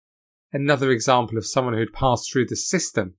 another 0.53 0.91
example 0.91 1.39
of 1.39 1.47
someone 1.47 1.75
who 1.75 1.81
had 1.81 1.93
passed 1.93 2.31
through 2.31 2.47
the 2.47 2.57
system 2.57 3.15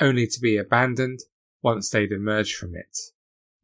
only 0.00 0.26
to 0.26 0.40
be 0.40 0.56
abandoned 0.56 1.20
once 1.62 1.90
they'd 1.90 2.12
emerged 2.12 2.56
from 2.56 2.74
it, 2.74 2.96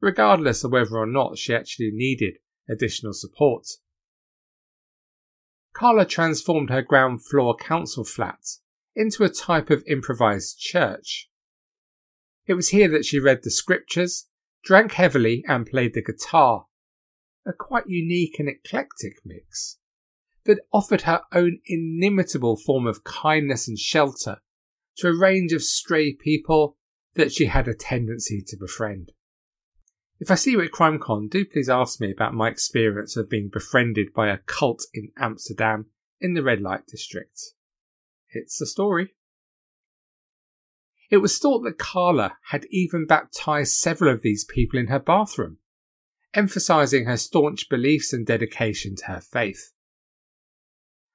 regardless 0.00 0.64
of 0.64 0.73
whether 0.73 0.97
or 0.97 1.06
not 1.06 1.38
she 1.38 1.54
actually 1.54 1.90
needed 1.92 2.38
additional 2.68 3.12
support. 3.12 3.66
Carla 5.73 6.04
transformed 6.04 6.71
her 6.71 6.83
ground 6.83 7.25
floor 7.25 7.56
council 7.56 8.04
flat 8.04 8.44
into 8.94 9.25
a 9.25 9.28
type 9.28 9.71
of 9.71 9.83
improvised 9.87 10.59
church. 10.59 11.28
It 12.46 12.54
was 12.54 12.70
here 12.70 12.88
that 12.88 13.04
she 13.04 13.18
read 13.18 13.42
the 13.42 13.50
scriptures, 13.50 14.26
drank 14.62 14.92
heavily, 14.92 15.44
and 15.48 15.66
played 15.66 15.94
the 15.94 16.02
guitar. 16.02 16.66
A 17.46 17.52
quite 17.52 17.88
unique 17.88 18.38
and 18.38 18.48
eclectic 18.48 19.20
mix 19.24 19.78
that 20.44 20.60
offered 20.72 21.02
her 21.02 21.22
own 21.32 21.60
inimitable 21.66 22.56
form 22.56 22.86
of 22.86 23.04
kindness 23.04 23.68
and 23.68 23.78
shelter 23.78 24.40
to 24.96 25.08
a 25.08 25.18
range 25.18 25.52
of 25.52 25.62
stray 25.62 26.14
people 26.14 26.76
that 27.14 27.32
she 27.32 27.46
had 27.46 27.68
a 27.68 27.74
tendency 27.74 28.42
to 28.46 28.56
befriend. 28.56 29.12
If 30.20 30.30
I 30.30 30.36
see 30.36 30.52
you 30.52 30.62
at 30.62 30.70
CrimeCon, 30.70 31.28
do 31.28 31.44
please 31.44 31.68
ask 31.68 32.00
me 32.00 32.12
about 32.12 32.34
my 32.34 32.48
experience 32.48 33.16
of 33.16 33.28
being 33.28 33.50
befriended 33.52 34.12
by 34.14 34.28
a 34.28 34.38
cult 34.38 34.84
in 34.94 35.10
Amsterdam 35.18 35.86
in 36.20 36.34
the 36.34 36.42
red 36.42 36.60
light 36.60 36.86
district. 36.86 37.40
It's 38.30 38.60
a 38.60 38.66
story. 38.66 39.14
It 41.11 41.18
was 41.18 41.38
thought 41.38 41.61
that 41.64 41.78
Carla 41.78 42.38
had 42.49 42.66
even 42.70 43.06
baptized 43.06 43.75
several 43.75 44.12
of 44.12 44.23
these 44.23 44.44
people 44.44 44.78
in 44.78 44.87
her 44.87 44.99
bathroom, 44.99 45.58
emphasizing 46.32 47.04
her 47.04 47.16
staunch 47.16 47.68
beliefs 47.68 48.12
and 48.12 48.26
dedication 48.26 48.96
to 48.96 49.04
her 49.06 49.20
faith. 49.20 49.73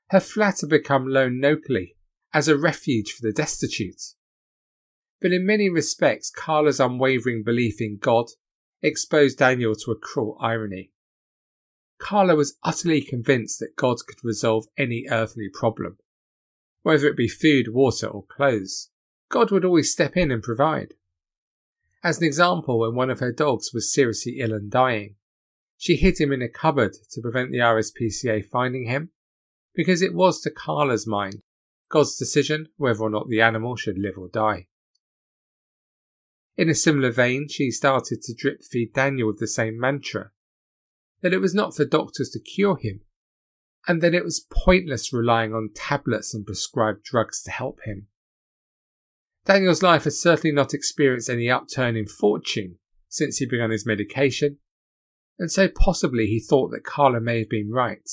Her 0.10 0.20
flat 0.20 0.62
had 0.62 0.70
become 0.70 1.12
known 1.12 1.42
locally 1.42 1.96
as 2.34 2.48
a 2.48 2.58
refuge 2.58 3.12
for 3.12 3.22
the 3.22 3.34
destitute. 3.34 4.02
But 5.22 5.34
in 5.34 5.46
many 5.46 5.70
respects, 5.70 6.32
Carla's 6.32 6.80
unwavering 6.80 7.44
belief 7.44 7.82
in 7.82 7.98
God 7.98 8.28
exposed 8.82 9.40
Daniel 9.40 9.76
to 9.76 9.92
a 9.92 10.00
cruel 10.00 10.38
irony. 10.40 10.92
Carla 12.00 12.36
was 12.36 12.58
utterly 12.64 13.02
convinced 13.02 13.60
that 13.60 13.76
God 13.76 13.98
could 14.08 14.24
resolve 14.24 14.66
any 14.78 15.06
earthly 15.12 15.50
problem, 15.52 15.98
whether 16.82 17.08
it 17.08 17.18
be 17.18 17.28
food, 17.28 17.74
water, 17.74 18.08
or 18.08 18.26
clothes. 18.26 18.90
God 19.30 19.52
would 19.52 19.64
always 19.64 19.92
step 19.92 20.18
in 20.18 20.32
and 20.32 20.44
provide. 20.44 20.96
As 22.04 22.18
an 22.18 22.26
example, 22.26 22.80
when 22.80 22.96
one 22.96 23.10
of 23.10 23.20
her 23.20 23.32
dogs 23.32 23.72
was 23.74 23.94
seriously 23.94 24.40
ill 24.40 24.54
and 24.54 24.72
dying, 24.72 25.16
she 25.78 25.96
hid 25.96 26.20
him 26.20 26.32
in 26.32 26.42
a 26.42 26.50
cupboard 26.50 26.96
to 27.12 27.22
prevent 27.22 27.52
the 27.52 27.60
RSPCA 27.60 28.46
finding 28.46 28.86
him, 28.86 29.12
because 29.74 30.02
it 30.02 30.14
was 30.14 30.42
to 30.42 30.52
Carla's 30.52 31.08
mind 31.08 31.42
God's 31.90 32.18
decision 32.18 32.68
whether 32.78 33.02
or 33.02 33.10
not 33.10 33.30
the 33.30 33.42
animal 33.42 33.76
should 33.76 33.98
live 33.98 34.18
or 34.18 34.28
die. 34.28 34.68
In 36.58 36.70
a 36.70 36.76
similar 36.76 37.12
vein, 37.12 37.48
she 37.48 37.72
started 37.72 38.22
to 38.24 38.34
drip 38.34 38.62
feed 38.64 38.94
Daniel 38.94 39.28
with 39.28 39.40
the 39.40 39.48
same 39.48 39.80
mantra 39.80 40.32
that 41.22 41.34
it 41.34 41.40
was 41.40 41.54
not 41.54 41.74
for 41.76 41.86
doctors 41.86 42.30
to 42.32 42.40
cure 42.40 42.76
him, 42.76 43.02
and 43.88 44.02
that 44.02 44.14
it 44.14 44.24
was 44.26 44.46
pointless 44.50 45.14
relying 45.14 45.54
on 45.54 45.70
tablets 45.74 46.34
and 46.34 46.46
prescribed 46.46 47.04
drugs 47.04 47.42
to 47.44 47.52
help 47.52 47.80
him. 47.86 48.08
Daniel's 49.50 49.82
life 49.82 50.04
had 50.04 50.14
certainly 50.14 50.54
not 50.54 50.76
experienced 50.76 51.28
any 51.28 51.50
upturn 51.50 51.96
in 51.96 52.06
fortune 52.06 52.78
since 53.08 53.38
he 53.38 53.48
began 53.48 53.72
his 53.72 53.84
medication, 53.84 54.60
and 55.40 55.52
so 55.52 55.68
possibly 55.68 56.28
he 56.28 56.40
thought 56.40 56.70
that 56.70 56.84
Carla 56.84 57.20
may 57.20 57.40
have 57.40 57.50
been 57.50 57.72
right. 57.72 58.08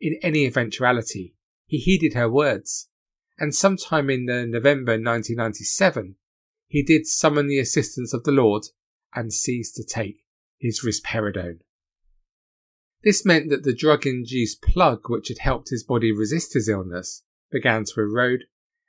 In 0.00 0.20
any 0.22 0.46
eventuality, 0.46 1.34
he 1.66 1.78
heeded 1.78 2.14
her 2.14 2.30
words, 2.30 2.88
and 3.36 3.52
sometime 3.52 4.08
in 4.10 4.26
November 4.26 4.92
1997, 4.92 6.14
he 6.68 6.84
did 6.84 7.08
summon 7.08 7.48
the 7.48 7.58
assistance 7.58 8.14
of 8.14 8.22
the 8.22 8.30
Lord 8.30 8.66
and 9.16 9.32
ceased 9.32 9.74
to 9.74 9.84
take 9.84 10.18
his 10.56 10.84
risperidone. 10.84 11.62
This 13.02 13.26
meant 13.26 13.50
that 13.50 13.64
the 13.64 13.74
drug 13.74 14.06
induced 14.06 14.62
plug 14.62 15.10
which 15.10 15.26
had 15.26 15.38
helped 15.38 15.70
his 15.70 15.82
body 15.82 16.12
resist 16.12 16.54
his 16.54 16.68
illness 16.68 17.24
began 17.50 17.84
to 17.86 18.00
erode, 18.00 18.44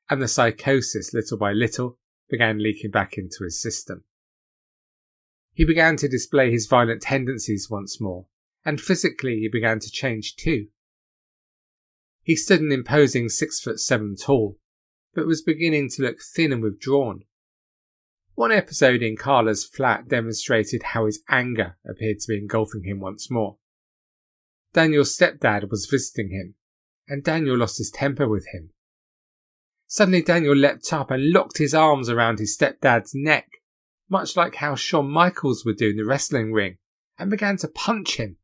and 0.10 0.22
the 0.22 0.28
psychosis, 0.28 1.14
little 1.14 1.38
by 1.38 1.52
little, 1.52 1.98
began 2.30 2.62
leaking 2.62 2.92
back 2.92 3.18
into 3.18 3.44
his 3.44 3.62
system. 3.62 4.04
He 5.54 5.66
began 5.66 5.98
to 5.98 6.08
display 6.08 6.52
his 6.52 6.66
violent 6.66 7.02
tendencies 7.02 7.70
once 7.70 8.02
more, 8.02 8.26
and 8.66 8.82
physically 8.82 9.40
he 9.40 9.48
began 9.48 9.80
to 9.80 9.92
change 9.92 10.36
too. 10.36 10.68
He 12.22 12.36
stood 12.36 12.62
an 12.62 12.72
imposing 12.72 13.30
six 13.30 13.60
foot 13.60 13.80
seven 13.80 14.16
tall, 14.16 14.58
but 15.14 15.28
was 15.28 15.42
beginning 15.42 15.90
to 15.92 16.02
look 16.02 16.18
thin 16.22 16.52
and 16.52 16.64
withdrawn. 16.64 17.26
One 18.36 18.52
episode 18.52 19.04
in 19.04 19.16
Carla's 19.16 19.64
flat 19.64 20.08
demonstrated 20.08 20.84
how 20.84 21.06
his 21.06 21.22
anger 21.30 21.78
appeared 21.88 22.20
to 22.22 22.28
be 22.30 22.38
engulfing 22.38 22.84
him 22.84 23.00
once 23.00 23.30
more. 23.30 23.58
Daniel's 24.74 25.16
stepdad 25.16 25.70
was 25.70 25.86
visiting 25.86 26.32
him, 26.32 26.56
and 27.08 27.24
Daniel 27.24 27.58
lost 27.58 27.78
his 27.78 27.92
temper 27.92 28.28
with 28.28 28.48
him. 28.52 28.72
Suddenly, 29.94 30.24
Daniel 30.24 30.56
leapt 30.56 30.92
up 30.92 31.12
and 31.12 31.30
locked 31.30 31.60
his 31.60 31.76
arms 31.76 32.10
around 32.10 32.40
his 32.40 32.58
stepdad's 32.58 33.12
neck, 33.14 33.48
much 34.10 34.36
like 34.36 34.56
how 34.56 34.74
Shawn 34.74 35.08
Michaels 35.08 35.64
would 35.66 35.78
do 35.78 35.92
in 35.92 35.98
the 35.98 36.04
wrestling 36.04 36.52
ring, 36.52 36.80
and 37.20 37.30
began 37.30 37.58
to 37.58 37.68
punch 37.68 38.18
him. 38.18 38.38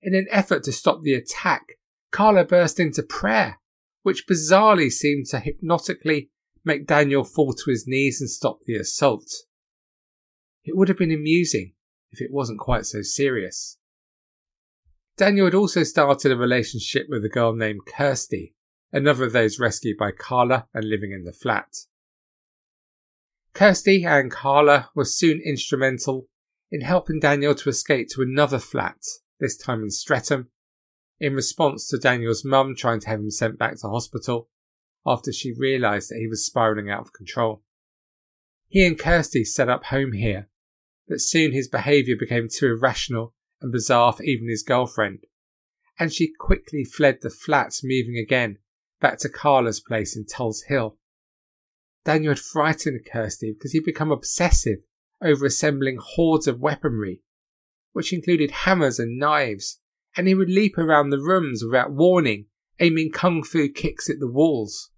In 0.00 0.14
an 0.14 0.26
effort 0.30 0.64
to 0.64 0.72
stop 0.72 1.02
the 1.02 1.12
attack, 1.12 1.66
Carla 2.12 2.46
burst 2.46 2.80
into 2.80 3.02
prayer, 3.02 3.60
which 4.04 4.26
bizarrely 4.26 4.90
seemed 4.90 5.26
to 5.26 5.38
hypnotically 5.38 6.30
make 6.64 6.86
Daniel 6.86 7.22
fall 7.22 7.52
to 7.52 7.70
his 7.70 7.86
knees 7.86 8.18
and 8.18 8.30
stop 8.30 8.60
the 8.64 8.76
assault. 8.76 9.30
It 10.64 10.78
would 10.78 10.88
have 10.88 10.96
been 10.96 11.12
amusing 11.12 11.74
if 12.10 12.22
it 12.22 12.32
wasn't 12.32 12.58
quite 12.58 12.86
so 12.86 13.02
serious. 13.02 13.76
Daniel 15.18 15.44
had 15.44 15.54
also 15.54 15.82
started 15.82 16.32
a 16.32 16.36
relationship 16.36 17.04
with 17.10 17.22
a 17.22 17.28
girl 17.28 17.54
named 17.54 17.80
Kirsty, 17.86 18.54
another 18.96 19.24
of 19.24 19.32
those 19.32 19.60
rescued 19.60 19.98
by 19.98 20.10
Carla 20.10 20.66
and 20.72 20.88
living 20.88 21.12
in 21.12 21.24
the 21.24 21.32
flat. 21.32 21.68
Kirsty 23.52 24.04
and 24.06 24.30
Carla 24.30 24.88
were 24.94 25.04
soon 25.04 25.38
instrumental 25.44 26.28
in 26.70 26.80
helping 26.80 27.20
Daniel 27.20 27.54
to 27.54 27.68
escape 27.68 28.08
to 28.08 28.22
another 28.22 28.58
flat, 28.58 28.96
this 29.38 29.56
time 29.56 29.82
in 29.82 29.90
Streatham, 29.90 30.48
in 31.20 31.34
response 31.34 31.86
to 31.88 31.98
Daniel's 31.98 32.44
mum 32.44 32.74
trying 32.74 33.00
to 33.00 33.08
have 33.08 33.20
him 33.20 33.30
sent 33.30 33.58
back 33.58 33.78
to 33.78 33.88
hospital 33.88 34.48
after 35.06 35.30
she 35.30 35.52
realised 35.52 36.10
that 36.10 36.18
he 36.18 36.26
was 36.26 36.46
spiralling 36.46 36.90
out 36.90 37.02
of 37.02 37.12
control. 37.12 37.62
He 38.66 38.84
and 38.86 38.98
Kirsty 38.98 39.44
set 39.44 39.68
up 39.68 39.84
home 39.84 40.12
here, 40.12 40.48
but 41.06 41.20
soon 41.20 41.52
his 41.52 41.68
behaviour 41.68 42.16
became 42.18 42.48
too 42.48 42.68
irrational 42.68 43.34
and 43.60 43.70
bizarre 43.70 44.14
for 44.14 44.22
even 44.22 44.48
his 44.48 44.62
girlfriend, 44.62 45.20
and 45.98 46.12
she 46.12 46.32
quickly 46.38 46.82
fled 46.82 47.18
the 47.20 47.30
flat, 47.30 47.78
moving 47.84 48.16
again 48.16 48.58
back 49.00 49.18
to 49.18 49.28
Carla's 49.28 49.80
place 49.80 50.16
in 50.16 50.26
Tulse 50.26 50.62
Hill. 50.62 50.96
Daniel 52.04 52.32
had 52.32 52.38
frightened 52.38 53.06
Kirsty 53.10 53.52
because 53.52 53.72
he'd 53.72 53.84
become 53.84 54.12
obsessive 54.12 54.78
over 55.22 55.46
assembling 55.46 55.98
hordes 56.00 56.46
of 56.46 56.60
weaponry, 56.60 57.22
which 57.92 58.12
included 58.12 58.50
hammers 58.50 58.98
and 58.98 59.18
knives, 59.18 59.80
and 60.16 60.28
he 60.28 60.34
would 60.34 60.50
leap 60.50 60.78
around 60.78 61.10
the 61.10 61.18
rooms 61.18 61.62
without 61.64 61.92
warning, 61.92 62.46
aiming 62.78 63.10
kung 63.10 63.42
fu 63.42 63.68
kicks 63.68 64.08
at 64.08 64.20
the 64.20 64.30
walls. 64.30 64.90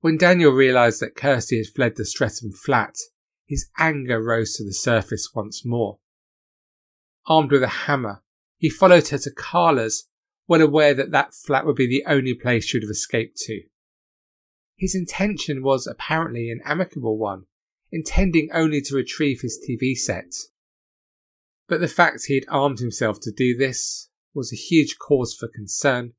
When 0.00 0.16
Daniel 0.16 0.52
realized 0.52 1.00
that 1.00 1.14
Kirsty 1.14 1.58
had 1.58 1.66
fled 1.66 1.96
the 1.96 2.04
Streatham 2.04 2.52
flat, 2.52 2.96
his 3.46 3.68
anger 3.78 4.22
rose 4.22 4.54
to 4.54 4.64
the 4.64 4.72
surface 4.72 5.30
once 5.34 5.64
more. 5.64 5.98
Armed 7.26 7.52
with 7.52 7.62
a 7.62 7.68
hammer, 7.68 8.22
he 8.56 8.70
followed 8.70 9.08
her 9.08 9.18
to 9.18 9.30
Carla's, 9.30 10.08
well 10.50 10.60
aware 10.60 10.94
that 10.94 11.12
that 11.12 11.32
flat 11.32 11.64
would 11.64 11.76
be 11.76 11.86
the 11.86 12.02
only 12.08 12.34
place 12.34 12.64
she 12.64 12.76
would 12.76 12.82
have 12.82 12.90
escaped 12.90 13.36
to. 13.36 13.62
His 14.76 14.96
intention 14.96 15.62
was 15.62 15.86
apparently 15.86 16.50
an 16.50 16.60
amicable 16.64 17.16
one, 17.16 17.44
intending 17.92 18.48
only 18.52 18.80
to 18.80 18.96
retrieve 18.96 19.42
his 19.42 19.64
TV 19.64 19.94
set. 19.94 20.34
But 21.68 21.78
the 21.78 21.86
fact 21.86 22.24
he 22.26 22.34
had 22.34 22.46
armed 22.48 22.80
himself 22.80 23.20
to 23.20 23.30
do 23.30 23.56
this 23.56 24.08
was 24.34 24.52
a 24.52 24.56
huge 24.56 24.98
cause 24.98 25.36
for 25.38 25.46
concern 25.46 26.14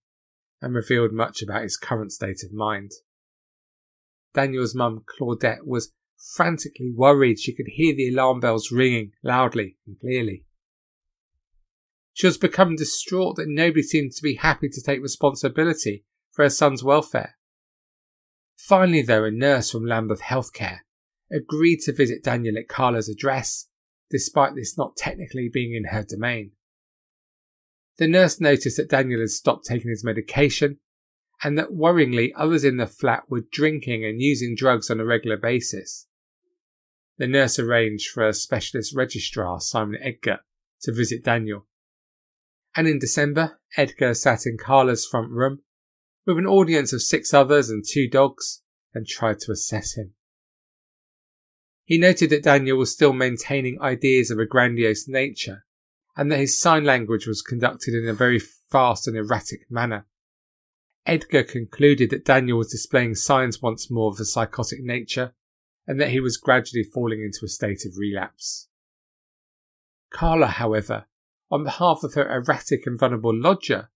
and 0.62 0.74
revealed 0.74 1.12
much 1.12 1.42
about 1.42 1.64
his 1.64 1.76
current 1.76 2.14
state 2.14 2.42
of 2.42 2.54
mind. 2.54 2.92
Daniel's 4.34 4.74
mum, 4.74 5.04
Claudette, 5.06 5.66
was 5.66 5.92
frantically 6.38 6.94
worried 6.96 7.38
she 7.38 7.54
could 7.54 7.68
hear 7.68 7.94
the 7.94 8.08
alarm 8.08 8.40
bells 8.40 8.72
ringing 8.72 9.12
loudly 9.24 9.76
and 9.86 10.00
clearly. 10.00 10.46
She 12.14 12.28
was 12.28 12.38
becoming 12.38 12.76
distraught 12.76 13.38
that 13.38 13.48
nobody 13.48 13.84
seemed 13.84 14.12
to 14.14 14.24
be 14.24 14.36
happy 14.36 14.70
to 14.70 14.82
take 14.82 15.02
responsibility 15.02 16.06
for 16.32 16.44
her 16.44 16.50
son's 16.50 16.84
welfare. 16.84 17.38
Finally, 18.58 19.02
though, 19.02 19.24
a 19.24 19.32
nurse 19.32 19.72
from 19.72 19.86
Lambeth 19.86 20.22
Healthcare 20.22 20.80
agreed 21.32 21.80
to 21.82 21.94
visit 21.94 22.24
Daniel 22.24 22.58
at 22.58 22.68
Carla's 22.68 23.10
address, 23.10 23.68
despite 24.10 24.56
this 24.56 24.78
not 24.78 24.98
technically 24.98 25.50
being 25.50 25.74
in 25.74 25.86
her 25.86 26.04
domain. 26.04 26.52
The 27.98 28.08
nurse 28.08 28.40
noticed 28.40 28.78
that 28.78 28.90
Daniel 28.90 29.20
had 29.20 29.30
stopped 29.30 29.66
taking 29.66 29.90
his 29.90 30.04
medication 30.04 30.80
and 31.44 31.58
that 31.58 31.72
worryingly 31.72 32.32
others 32.36 32.64
in 32.64 32.78
the 32.78 32.88
flat 32.88 33.24
were 33.30 33.46
drinking 33.52 34.06
and 34.06 34.22
using 34.22 34.56
drugs 34.56 34.90
on 34.90 35.00
a 35.00 35.06
regular 35.06 35.38
basis. 35.38 36.08
The 37.18 37.28
nurse 37.28 37.58
arranged 37.58 38.10
for 38.10 38.28
a 38.28 38.34
specialist 38.34 38.96
registrar, 38.96 39.60
Simon 39.60 40.00
Edgar, 40.02 40.40
to 40.82 40.94
visit 40.94 41.24
Daniel. 41.24 41.66
And 42.76 42.88
in 42.88 43.00
December, 43.00 43.60
Edgar 43.76 44.14
sat 44.14 44.46
in 44.46 44.58
Carla's 44.58 45.06
front 45.06 45.30
room 45.32 45.62
with 46.26 46.38
an 46.38 46.46
audience 46.46 46.94
of 46.94 47.02
six 47.02 47.34
others 47.34 47.70
and 47.70 47.84
two 47.88 48.08
dogs 48.10 48.62
and 48.94 49.08
tried 49.08 49.40
to 49.42 49.52
assess 49.52 49.96
him. 49.96 50.14
He 51.84 51.98
noted 51.98 52.30
that 52.30 52.44
Daniel 52.44 52.78
was 52.78 52.92
still 52.92 53.14
maintaining 53.14 53.82
ideas 53.82 54.32
of 54.32 54.40
a 54.40 54.46
grandiose 54.46 55.08
nature 55.08 55.66
and 56.16 56.32
that 56.32 56.40
his 56.40 56.60
sign 56.60 56.84
language 56.84 57.28
was 57.28 57.42
conducted 57.42 57.94
in 57.94 58.08
a 58.08 58.14
very 58.14 58.40
fast 58.40 59.08
and 59.08 59.18
erratic 59.18 59.70
manner. 59.70 60.06
Edgar 61.06 61.44
concluded 61.44 62.10
that 62.12 62.26
Daniel 62.26 62.58
was 62.58 62.72
displaying 62.72 63.16
signs 63.16 63.62
once 63.62 63.90
more 63.90 64.12
of 64.12 64.20
a 64.20 64.26
psychotic 64.26 64.82
nature 64.82 65.34
and 65.88 66.00
that 66.00 66.12
he 66.12 66.20
was 66.20 66.38
gradually 66.38 66.84
falling 66.84 67.22
into 67.22 67.44
a 67.44 67.50
state 67.50 67.86
of 67.86 67.98
relapse. 67.98 68.68
Carla, 70.12 70.48
however, 70.48 71.06
on 71.52 71.64
behalf 71.64 72.04
of 72.04 72.14
her 72.14 72.30
erratic 72.30 72.88
and 72.88 72.98
vulnerable 72.98 73.36
lodger, 73.36 73.90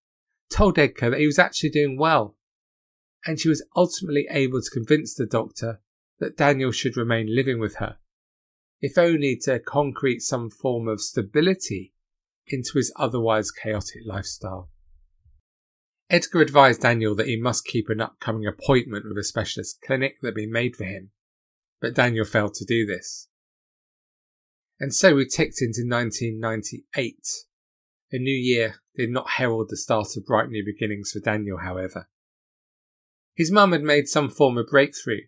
told 0.50 0.78
Edgar 0.78 1.12
that 1.12 1.20
he 1.20 1.26
was 1.26 1.40
actually 1.40 1.70
doing 1.70 1.98
well, 1.98 2.36
and 3.26 3.40
she 3.40 3.50
was 3.50 3.66
ultimately 3.76 4.28
able 4.30 4.62
to 4.62 4.70
convince 4.70 5.16
the 5.16 5.26
doctor 5.26 5.80
that 6.20 6.38
Daniel 6.38 6.72
should 6.72 6.98
remain 6.98 7.34
living 7.34 7.60
with 7.60 7.76
her, 7.78 7.98
if 8.82 8.98
only 8.98 9.38
to 9.44 9.60
concrete 9.60 10.20
some 10.22 10.50
form 10.50 10.88
of 10.88 11.02
stability 11.02 11.94
into 12.48 12.78
his 12.78 12.94
otherwise 12.98 13.52
chaotic 13.52 14.02
lifestyle. 14.06 14.70
Edgar 16.10 16.42
advised 16.42 16.82
Daniel 16.82 17.16
that 17.16 17.28
he 17.28 17.36
must 17.36 17.66
keep 17.66 17.90
an 17.90 18.00
upcoming 18.00 18.46
appointment 18.46 19.06
with 19.06 19.18
a 19.18 19.24
specialist 19.24 19.82
clinic 19.82 20.18
that 20.22 20.28
had 20.30 20.36
been 20.36 20.52
made 20.52 20.76
for 20.76 20.84
him, 20.84 21.10
but 21.82 21.96
Daniel 21.96 22.26
failed 22.26 22.54
to 22.56 22.66
do 22.66 22.86
this. 22.86 23.28
And 24.80 24.94
so 24.94 25.16
we 25.16 25.26
ticked 25.26 25.62
into 25.62 25.88
1998. 25.88 27.16
A 28.12 28.18
new 28.18 28.36
year 28.36 28.76
did 28.96 29.10
not 29.10 29.32
herald 29.32 29.68
the 29.70 29.78
start 29.78 30.08
of 30.18 30.26
bright 30.26 30.50
new 30.50 30.64
beginnings 30.66 31.12
for 31.12 31.20
Daniel, 31.20 31.60
however. 31.60 32.08
His 33.36 33.52
mum 33.52 33.72
had 33.72 33.84
made 33.84 34.08
some 34.08 34.30
form 34.30 34.58
of 34.58 34.68
breakthrough 34.68 35.22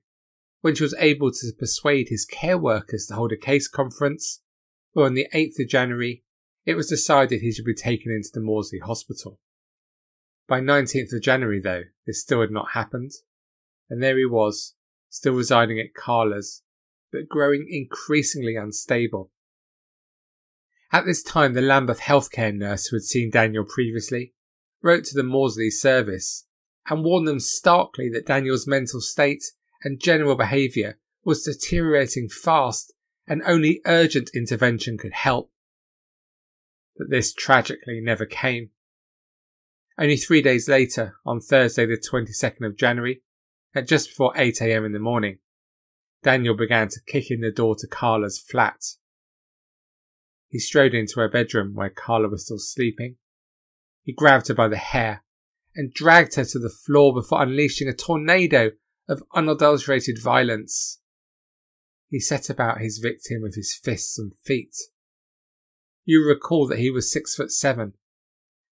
when 0.61 0.75
she 0.75 0.83
was 0.83 0.95
able 0.97 1.31
to 1.31 1.51
persuade 1.57 2.07
his 2.09 2.25
care 2.25 2.57
workers 2.57 3.05
to 3.07 3.15
hold 3.15 3.31
a 3.31 3.37
case 3.37 3.67
conference, 3.67 4.41
where 4.93 5.05
on 5.05 5.13
the 5.13 5.27
8th 5.33 5.59
of 5.59 5.69
January 5.69 6.23
it 6.65 6.75
was 6.75 6.89
decided 6.89 7.39
he 7.41 7.51
should 7.51 7.65
be 7.65 7.73
taken 7.73 8.11
into 8.11 8.29
the 8.33 8.41
Maudsley 8.41 8.79
Hospital. 8.79 9.39
By 10.47 10.59
19th 10.59 11.13
of 11.13 11.21
January, 11.21 11.61
though, 11.61 11.83
this 12.05 12.21
still 12.21 12.41
had 12.41 12.51
not 12.51 12.71
happened, 12.73 13.11
and 13.89 14.03
there 14.03 14.17
he 14.17 14.25
was, 14.25 14.75
still 15.09 15.33
residing 15.33 15.79
at 15.79 15.93
Carla's, 15.93 16.63
but 17.11 17.29
growing 17.29 17.67
increasingly 17.69 18.55
unstable. 18.55 19.31
At 20.91 21.05
this 21.05 21.21
time, 21.21 21.53
the 21.53 21.61
Lambeth 21.61 21.99
healthcare 21.99 22.55
nurse 22.55 22.87
who 22.87 22.95
had 22.95 23.03
seen 23.03 23.29
Daniel 23.29 23.65
previously 23.65 24.33
wrote 24.81 25.03
to 25.05 25.15
the 25.15 25.23
Maudsley 25.23 25.69
service 25.69 26.45
and 26.89 27.03
warned 27.03 27.27
them 27.27 27.39
starkly 27.39 28.09
that 28.09 28.25
Daniel's 28.25 28.67
mental 28.67 29.01
state 29.01 29.43
and 29.83 29.99
general 29.99 30.35
behaviour 30.35 30.97
was 31.23 31.43
deteriorating 31.43 32.29
fast 32.29 32.93
and 33.27 33.41
only 33.45 33.81
urgent 33.85 34.29
intervention 34.33 34.97
could 34.97 35.11
help. 35.11 35.51
But 36.97 37.09
this 37.09 37.33
tragically 37.33 37.99
never 38.01 38.25
came. 38.25 38.69
Only 39.99 40.15
three 40.15 40.41
days 40.41 40.69
later, 40.69 41.17
on 41.25 41.41
Thursday 41.41 41.85
the 41.85 41.97
22nd 41.97 42.65
of 42.65 42.77
January, 42.77 43.21
at 43.75 43.87
just 43.87 44.09
before 44.09 44.33
8am 44.35 44.85
in 44.85 44.93
the 44.93 44.99
morning, 44.99 45.39
Daniel 46.23 46.55
began 46.55 46.87
to 46.89 47.01
kick 47.05 47.29
in 47.29 47.41
the 47.41 47.51
door 47.51 47.75
to 47.75 47.87
Carla's 47.87 48.39
flat. 48.39 48.81
He 50.49 50.59
strode 50.59 50.93
into 50.93 51.19
her 51.19 51.29
bedroom 51.29 51.73
where 51.73 51.89
Carla 51.89 52.29
was 52.29 52.45
still 52.45 52.59
sleeping. 52.59 53.17
He 54.03 54.13
grabbed 54.13 54.47
her 54.47 54.53
by 54.53 54.67
the 54.67 54.77
hair 54.77 55.23
and 55.75 55.93
dragged 55.93 56.35
her 56.35 56.45
to 56.45 56.59
the 56.59 56.69
floor 56.69 57.13
before 57.13 57.43
unleashing 57.43 57.87
a 57.87 57.93
tornado 57.93 58.71
of 59.07 59.23
unadulterated 59.35 60.21
violence. 60.21 61.01
He 62.09 62.19
set 62.19 62.49
about 62.49 62.79
his 62.79 62.99
victim 62.99 63.41
with 63.41 63.55
his 63.55 63.75
fists 63.75 64.17
and 64.17 64.33
feet. 64.43 64.75
You 66.05 66.25
recall 66.25 66.67
that 66.67 66.79
he 66.79 66.89
was 66.89 67.11
six 67.11 67.35
foot 67.35 67.51
seven 67.51 67.93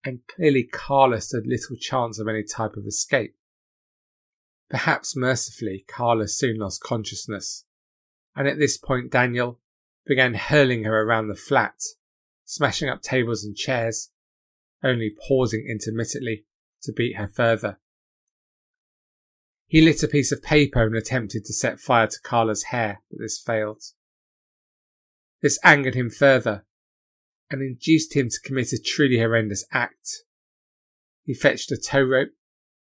and 0.04 0.20
clearly 0.26 0.64
Carla 0.64 1.20
stood 1.20 1.46
little 1.46 1.76
chance 1.76 2.18
of 2.18 2.28
any 2.28 2.42
type 2.42 2.76
of 2.76 2.87
escape. 2.87 3.37
Perhaps 4.68 5.16
mercifully, 5.16 5.85
Carla 5.88 6.28
soon 6.28 6.59
lost 6.59 6.83
consciousness, 6.83 7.64
and 8.35 8.48
at 8.48 8.59
this 8.59 8.78
point 8.78 9.11
Daniel 9.11 9.60
began 10.06 10.34
hurling 10.34 10.84
her 10.84 11.02
around 11.02 11.28
the 11.28 11.34
flat, 11.34 11.80
smashing 12.44 12.88
up 12.88 13.02
tables 13.02 13.44
and 13.44 13.56
chairs, 13.56 14.10
only 14.82 15.14
pausing 15.28 15.66
intermittently 15.68 16.44
to 16.82 16.92
beat 16.92 17.16
her 17.16 17.28
further. 17.28 17.78
He 19.66 19.80
lit 19.80 20.02
a 20.02 20.08
piece 20.08 20.32
of 20.32 20.42
paper 20.42 20.84
and 20.84 20.96
attempted 20.96 21.44
to 21.44 21.52
set 21.52 21.78
fire 21.78 22.08
to 22.08 22.20
Carla's 22.22 22.64
hair, 22.64 23.02
but 23.10 23.20
this 23.20 23.38
failed. 23.38 23.82
This 25.42 25.58
angered 25.62 25.94
him 25.94 26.10
further, 26.10 26.64
and 27.50 27.62
induced 27.62 28.14
him 28.14 28.28
to 28.28 28.40
commit 28.44 28.72
a 28.72 28.82
truly 28.82 29.18
horrendous 29.18 29.64
act. 29.72 30.24
He 31.24 31.34
fetched 31.34 31.70
a 31.70 31.76
tow 31.76 32.02
rope 32.02 32.30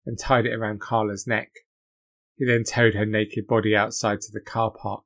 and 0.05 0.19
tied 0.19 0.47
it 0.47 0.55
around 0.55 0.81
Carla's 0.81 1.27
neck. 1.27 1.51
He 2.37 2.45
then 2.45 2.65
towed 2.65 2.95
her 2.95 3.07
naked 3.07 3.47
body 3.47 3.75
outside 3.75 4.21
to 4.21 4.33
the 4.33 4.41
car 4.41 4.71
park. 4.71 5.06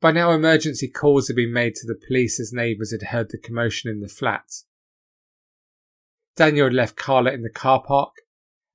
By 0.00 0.12
now, 0.12 0.32
emergency 0.32 0.88
calls 0.88 1.28
had 1.28 1.36
been 1.36 1.52
made 1.52 1.74
to 1.76 1.86
the 1.86 2.00
police 2.06 2.40
as 2.40 2.52
neighbours 2.52 2.90
had 2.90 3.08
heard 3.10 3.30
the 3.30 3.38
commotion 3.38 3.90
in 3.90 4.00
the 4.00 4.08
flat. 4.08 4.50
Daniel 6.36 6.66
had 6.66 6.74
left 6.74 6.96
Carla 6.96 7.32
in 7.32 7.42
the 7.42 7.50
car 7.50 7.82
park 7.82 8.14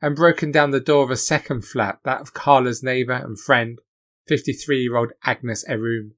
and 0.02 0.16
broken 0.16 0.52
down 0.52 0.70
the 0.70 0.80
door 0.80 1.04
of 1.04 1.10
a 1.10 1.18
second 1.18 1.66
flat, 1.66 2.00
that 2.04 2.22
of 2.22 2.36
Carla's 2.36 2.84
neighbour 2.84 3.14
and 3.14 3.40
friend, 3.40 3.80
53 4.28 4.82
year 4.82 4.96
old 4.96 5.14
Agnes 5.24 5.66
Eroom. 5.68 6.12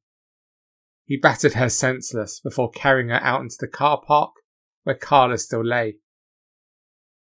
He 1.06 1.16
battered 1.16 1.54
her 1.54 1.70
senseless 1.70 2.42
before 2.42 2.70
carrying 2.72 3.08
her 3.08 3.24
out 3.24 3.42
into 3.42 3.56
the 3.58 3.68
car 3.68 4.02
park 4.06 4.34
where 4.84 4.96
Carla 4.96 5.38
still 5.38 5.66
lay. 5.66 6.00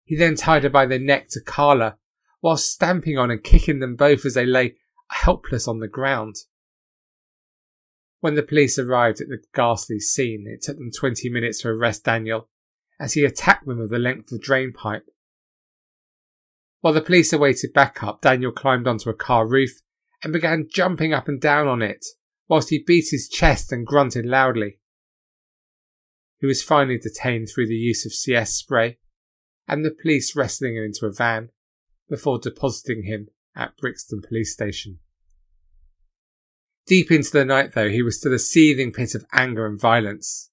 He 0.03 0.15
then 0.15 0.35
tied 0.35 0.63
her 0.63 0.69
by 0.69 0.87
the 0.87 0.97
neck 0.97 1.27
to 1.29 1.41
Carla 1.41 1.97
while 2.39 2.57
stamping 2.57 3.19
on 3.19 3.29
and 3.29 3.43
kicking 3.43 3.79
them 3.79 3.95
both 3.95 4.25
as 4.25 4.33
they 4.33 4.45
lay 4.47 4.77
helpless 5.09 5.67
on 5.67 5.79
the 5.79 5.87
ground. 5.87 6.37
When 8.19 8.35
the 8.35 8.43
police 8.43 8.79
arrived 8.79 9.21
at 9.21 9.27
the 9.27 9.43
ghastly 9.53 9.99
scene, 9.99 10.45
it 10.47 10.63
took 10.63 10.77
them 10.77 10.91
20 10.91 11.29
minutes 11.29 11.61
to 11.61 11.69
arrest 11.69 12.03
Daniel 12.03 12.49
as 12.99 13.13
he 13.13 13.23
attacked 13.23 13.67
them 13.67 13.79
with 13.79 13.91
the 13.91 13.99
length 13.99 14.31
of 14.31 14.39
the 14.39 14.43
drain 14.43 14.73
pipe. 14.73 15.07
While 16.81 16.93
the 16.93 17.01
police 17.01 17.31
awaited 17.31 17.73
backup, 17.73 18.21
Daniel 18.21 18.51
climbed 18.51 18.87
onto 18.87 19.09
a 19.09 19.13
car 19.13 19.47
roof 19.47 19.81
and 20.23 20.33
began 20.33 20.67
jumping 20.71 21.13
up 21.13 21.27
and 21.27 21.39
down 21.39 21.67
on 21.67 21.81
it, 21.81 22.05
whilst 22.47 22.69
he 22.69 22.83
beat 22.83 23.09
his 23.11 23.29
chest 23.29 23.71
and 23.71 23.85
grunted 23.85 24.25
loudly. 24.25 24.79
He 26.39 26.47
was 26.47 26.63
finally 26.63 26.97
detained 26.97 27.49
through 27.49 27.67
the 27.67 27.75
use 27.75 28.05
of 28.05 28.13
CS 28.13 28.53
spray 28.53 28.97
and 29.67 29.83
the 29.83 29.91
police 29.91 30.35
wrestling 30.35 30.75
him 30.75 30.83
into 30.83 31.05
a 31.05 31.11
van 31.11 31.49
before 32.09 32.39
depositing 32.39 33.03
him 33.03 33.27
at 33.55 33.77
Brixton 33.77 34.21
Police 34.21 34.53
Station. 34.53 34.99
Deep 36.87 37.11
into 37.11 37.31
the 37.31 37.43
night, 37.43 37.73
though, 37.73 37.89
he 37.89 38.01
was 38.01 38.17
still 38.17 38.33
a 38.33 38.39
seething 38.39 38.93
pit 38.93 39.13
of 39.13 39.25
anger 39.33 39.65
and 39.65 39.79
violence. 39.79 40.49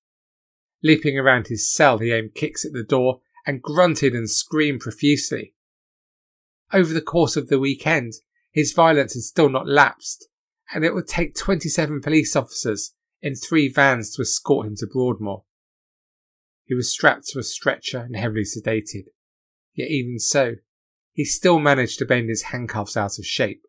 Leaping 0.82 1.16
around 1.16 1.46
his 1.46 1.72
cell, 1.72 1.98
he 1.98 2.10
aimed 2.10 2.34
kicks 2.34 2.64
at 2.64 2.72
the 2.72 2.82
door 2.82 3.20
and 3.46 3.62
grunted 3.62 4.14
and 4.14 4.28
screamed 4.28 4.80
profusely. 4.80 5.54
Over 6.72 6.92
the 6.92 7.00
course 7.00 7.36
of 7.36 7.48
the 7.48 7.60
weekend, 7.60 8.14
his 8.50 8.72
violence 8.72 9.14
had 9.14 9.22
still 9.22 9.48
not 9.48 9.68
lapsed, 9.68 10.28
and 10.74 10.84
it 10.84 10.92
would 10.92 11.06
take 11.06 11.36
27 11.36 12.00
police 12.00 12.34
officers 12.34 12.94
in 13.22 13.36
three 13.36 13.68
vans 13.68 14.14
to 14.14 14.22
escort 14.22 14.66
him 14.66 14.76
to 14.76 14.86
Broadmoor. 14.86 15.44
He 16.64 16.74
was 16.74 16.90
strapped 16.90 17.28
to 17.28 17.38
a 17.38 17.44
stretcher 17.44 17.98
and 17.98 18.16
heavily 18.16 18.42
sedated. 18.42 19.04
Yet 19.74 19.88
even 19.88 20.18
so, 20.18 20.56
he 21.12 21.24
still 21.24 21.60
managed 21.60 21.98
to 22.00 22.06
bend 22.06 22.28
his 22.28 22.42
handcuffs 22.42 22.96
out 22.96 23.18
of 23.18 23.26
shape. 23.26 23.66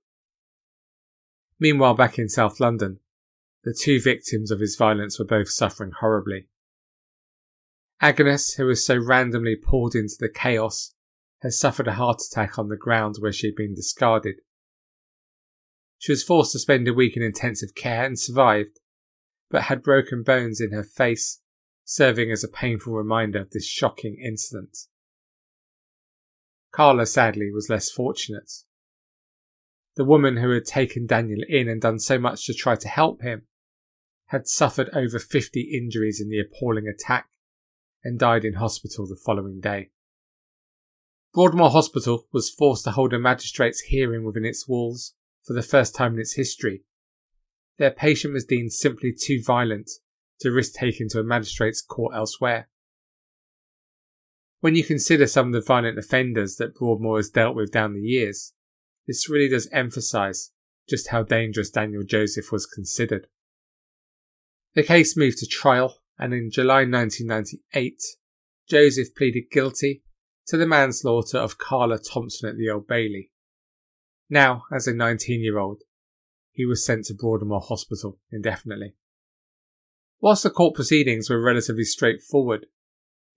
Meanwhile, 1.60 1.96
back 1.96 2.20
in 2.20 2.30
South 2.30 2.60
London, 2.60 3.00
the 3.64 3.74
two 3.74 4.00
victims 4.00 4.52
of 4.52 4.60
his 4.60 4.76
violence 4.76 5.18
were 5.18 5.26
both 5.26 5.50
suffering 5.50 5.92
horribly. 6.00 6.48
Agnes, 8.02 8.56
who 8.56 8.66
was 8.66 8.86
so 8.86 8.98
randomly 8.98 9.56
pulled 9.56 9.96
into 9.96 10.16
the 10.20 10.30
chaos, 10.30 10.94
had 11.42 11.54
suffered 11.54 11.88
a 11.88 11.94
heart 11.94 12.22
attack 12.22 12.60
on 12.60 12.70
the 12.70 12.76
ground 12.76 13.16
where 13.20 13.32
she 13.32 13.48
had 13.48 13.56
been 13.56 13.74
discarded. 13.74 14.36
She 15.98 16.12
was 16.12 16.24
forced 16.24 16.52
to 16.52 16.60
spend 16.60 16.88
a 16.88 16.94
week 16.94 17.16
in 17.16 17.24
intensive 17.24 17.74
care 17.74 18.06
and 18.06 18.20
survived, 18.20 18.80
but 19.50 19.64
had 19.64 19.82
broken 19.82 20.24
bones 20.24 20.60
in 20.60 20.72
her 20.72 20.84
face, 20.84 21.42
serving 21.86 22.32
as 22.32 22.44
a 22.44 22.50
painful 22.50 22.94
reminder 22.94 23.40
of 23.40 23.52
this 23.52 23.66
shocking 23.66 24.18
incident. 24.24 24.78
Carla, 26.72 27.06
sadly, 27.06 27.50
was 27.52 27.70
less 27.70 27.90
fortunate. 27.90 28.52
The 29.96 30.06
woman 30.06 30.38
who 30.38 30.52
had 30.52 30.66
taken 30.66 31.06
Daniel 31.06 31.42
in 31.48 31.70
and 31.70 31.82
done 31.82 32.00
so 32.00 32.20
much 32.20 32.46
to 32.46 32.54
try 32.54 32.76
to 32.76 32.88
help 32.88 33.22
him 33.22 33.48
had 34.28 34.48
suffered 34.48 34.90
over 34.94 35.20
50 35.20 35.62
injuries 35.62 36.20
in 36.20 36.30
the 36.30 36.40
appalling 36.40 36.88
attack 36.88 37.30
and 38.04 38.20
died 38.20 38.44
in 38.44 38.56
hospital 38.56 39.08
the 39.08 39.16
following 39.16 39.60
day. 39.62 39.90
Broadmoor 41.34 41.70
Hospital 41.70 42.28
was 42.32 42.50
forced 42.50 42.84
to 42.86 42.92
hold 42.92 43.14
a 43.14 43.20
magistrate's 43.20 43.82
hearing 43.82 44.24
within 44.24 44.46
its 44.46 44.68
walls 44.68 45.14
for 45.44 45.54
the 45.54 45.62
first 45.62 45.96
time 45.96 46.14
in 46.16 46.20
its 46.20 46.36
history. 46.36 46.84
Their 47.78 47.92
patient 47.92 48.34
was 48.34 48.46
deemed 48.46 48.74
simply 48.74 49.14
too 49.14 49.42
violent 49.44 49.90
to 50.40 50.52
risk 50.52 50.74
taking 50.74 51.10
to 51.10 51.20
a 51.20 51.24
magistrate's 51.24 51.82
court 51.82 52.16
elsewhere. 52.16 52.70
When 54.60 54.76
you 54.76 54.84
consider 54.84 55.28
some 55.28 55.48
of 55.48 55.54
the 55.54 55.62
violent 55.62 56.00
offenders 56.00 56.56
that 56.56 56.76
Broadmoor 56.76 57.18
has 57.18 57.30
dealt 57.30 57.56
with 57.56 57.72
down 57.72 57.94
the 57.94 58.02
years, 58.02 58.54
this 59.08 59.30
really 59.30 59.50
does 59.50 59.70
emphasise 59.72 60.52
just 60.88 61.10
how 61.10 61.24
dangerous 61.24 61.70
Daniel 61.70 62.04
Joseph 62.04 62.52
was 62.52 62.66
considered. 62.66 63.28
The 64.76 64.84
case 64.84 65.18
moved 65.18 65.40
to 65.40 65.48
trial, 65.48 66.02
and 66.20 66.34
in 66.34 66.52
July 66.52 66.86
1998, 66.86 68.02
Joseph 68.70 69.16
pleaded 69.16 69.46
guilty 69.52 70.04
to 70.48 70.58
the 70.58 70.68
manslaughter 70.68 71.38
of 71.38 71.58
Carla 71.58 71.98
Thompson 71.98 72.50
at 72.50 72.58
the 72.58 72.70
Old 72.70 72.88
Bailey. 72.88 73.32
Now, 74.30 74.64
as 74.72 74.88
a 74.88 74.94
19 74.94 75.42
year 75.42 75.58
old, 75.58 75.82
he 76.52 76.66
was 76.66 76.86
sent 76.86 77.06
to 77.06 77.14
Broadmoor 77.14 77.62
Hospital 77.62 78.20
indefinitely. 78.32 78.96
Whilst 80.22 80.44
the 80.44 80.50
court 80.50 80.76
proceedings 80.76 81.30
were 81.30 81.42
relatively 81.42 81.84
straightforward, 81.84 82.68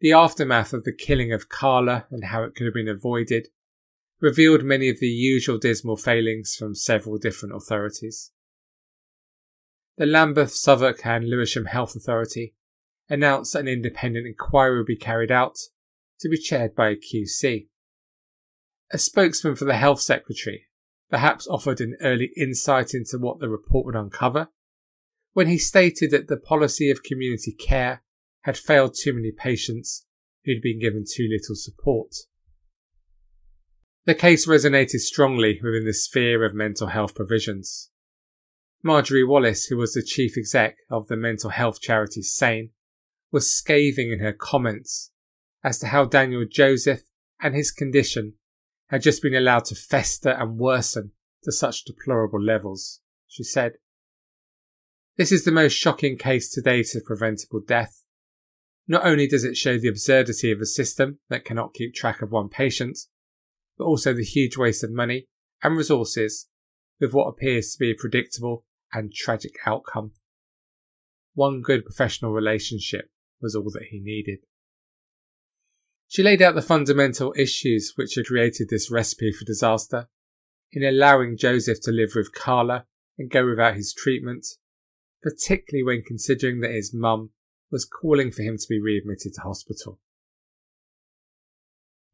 the 0.01 0.13
aftermath 0.13 0.73
of 0.73 0.85
the 0.85 0.93
killing 0.93 1.33
of 1.33 1.49
Carla 1.49 2.07
and 2.11 2.25
how 2.25 2.45
it 2.45 2.55
could 2.55 2.65
have 2.65 2.75
been 2.75 2.89
avoided 2.89 3.49
revealed 4.21 4.65
many 4.65 4.89
of 4.89 5.01
the 5.01 5.09
usual 5.09 5.59
dismal 5.59 5.97
failings 5.97 6.55
from 6.57 6.75
several 6.75 7.19
different 7.19 7.55
authorities. 7.55 8.33
The 9.97 10.07
Lambeth, 10.07 10.53
Southwark, 10.53 11.05
and 11.05 11.29
Lewisham 11.29 11.67
Health 11.67 11.95
Authority 11.97 12.55
announced 13.09 13.53
that 13.53 13.61
an 13.61 13.69
independent 13.69 14.27
inquiry 14.27 14.79
would 14.79 14.87
be 14.87 14.97
carried 14.97 15.31
out 15.31 15.57
to 16.21 16.29
be 16.29 16.39
chaired 16.39 16.75
by 16.75 16.91
a 16.91 16.97
QC. 16.97 17.69
A 18.93 18.99
spokesman 18.99 19.57
for 19.57 19.65
the 19.65 19.77
Health 19.77 20.01
Secretary 20.01 20.67
perhaps 21.11 21.47
offered 21.47 21.81
an 21.81 21.97
early 22.01 22.31
insight 22.37 22.95
into 22.95 23.19
what 23.19 23.39
the 23.39 23.49
report 23.49 23.87
would 23.87 23.97
uncover 23.97 24.49
when 25.33 25.47
he 25.47 25.59
stated 25.59 26.11
that 26.11 26.29
the 26.29 26.37
policy 26.37 26.91
of 26.91 27.03
community 27.03 27.53
care 27.53 28.03
had 28.43 28.57
failed 28.57 28.95
too 28.95 29.13
many 29.13 29.31
patients 29.31 30.07
who'd 30.45 30.63
been 30.63 30.81
given 30.81 31.05
too 31.09 31.29
little 31.31 31.55
support. 31.55 32.15
The 34.09 34.15
case 34.15 34.47
resonated 34.47 35.01
strongly 35.01 35.61
within 35.63 35.85
the 35.85 35.93
sphere 35.93 36.43
of 36.43 36.55
mental 36.55 36.87
health 36.87 37.15
provisions. 37.15 37.91
Marjorie 38.83 39.23
Wallace, 39.23 39.67
who 39.67 39.77
was 39.77 39.93
the 39.93 40.03
chief 40.03 40.39
exec 40.39 40.79
of 40.89 41.09
the 41.09 41.17
mental 41.17 41.51
health 41.51 41.83
charity 41.83 42.23
SANE, 42.23 42.71
was 43.31 43.53
scathing 43.53 44.11
in 44.11 44.21
her 44.21 44.33
comments 44.33 45.13
as 45.63 45.79
to 45.81 45.89
how 45.89 46.07
Daniel 46.07 46.47
Joseph 46.51 47.03
and 47.43 47.55
his 47.55 47.71
condition 47.71 48.33
had 48.87 49.03
just 49.03 49.21
been 49.21 49.35
allowed 49.35 49.67
to 49.67 49.75
fester 49.75 50.31
and 50.31 50.57
worsen 50.57 51.13
to 51.43 51.53
such 51.53 51.85
deplorable 51.85 52.43
levels. 52.43 53.03
She 53.27 53.45
said, 53.45 53.75
This 55.19 55.31
is 55.31 55.45
the 55.45 55.53
most 55.53 55.75
shocking 55.75 56.17
case 56.17 56.51
to 56.55 56.63
date 56.63 56.95
of 56.95 57.05
preventable 57.05 57.61
death. 57.61 58.05
Not 58.87 59.05
only 59.05 59.27
does 59.27 59.45
it 59.45 59.59
show 59.59 59.77
the 59.77 59.89
absurdity 59.89 60.51
of 60.51 60.63
a 60.63 60.65
system 60.65 61.19
that 61.29 61.45
cannot 61.45 61.75
keep 61.75 61.93
track 61.93 62.23
of 62.23 62.31
one 62.31 62.49
patient, 62.49 63.01
but 63.79 63.85
also 63.85 64.13
the 64.13 64.25
huge 64.25 64.57
waste 64.57 64.83
of 64.83 64.91
money 64.91 65.27
and 65.63 65.77
resources 65.77 66.49
with 67.01 67.13
what 67.13 67.29
appears 67.29 67.73
to 67.73 67.79
be 67.79 67.91
a 67.91 67.95
predictable 67.95 68.65
and 68.93 69.13
tragic 69.13 69.53
outcome. 69.65 70.13
One 71.35 71.63
good 71.63 71.85
professional 71.85 72.33
relationship 72.33 73.11
was 73.41 73.55
all 73.55 73.71
that 73.71 73.89
he 73.91 74.01
needed. 74.01 74.41
She 76.09 76.23
laid 76.23 76.43
out 76.43 76.55
the 76.55 76.63
fundamental 76.63 77.35
issues 77.37 77.93
which 77.95 78.15
had 78.17 78.27
created 78.27 78.69
this 78.69 78.91
recipe 78.91 79.31
for 79.31 79.45
disaster 79.45 80.09
in 80.73 80.83
allowing 80.83 81.37
Joseph 81.37 81.81
to 81.83 81.93
live 81.93 82.13
with 82.15 82.35
Carla 82.35 82.87
and 83.19 83.31
go 83.31 83.47
without 83.47 83.77
his 83.77 83.95
treatment, 83.95 84.47
particularly 85.23 85.85
when 85.85 86.03
considering 86.07 86.61
that 86.61 86.71
his 86.71 86.95
mum 86.95 87.31
was 87.71 87.85
calling 87.85 88.31
for 88.31 88.43
him 88.43 88.57
to 88.57 88.67
be 88.69 88.81
readmitted 88.81 89.35
to 89.35 89.41
hospital. 89.43 90.01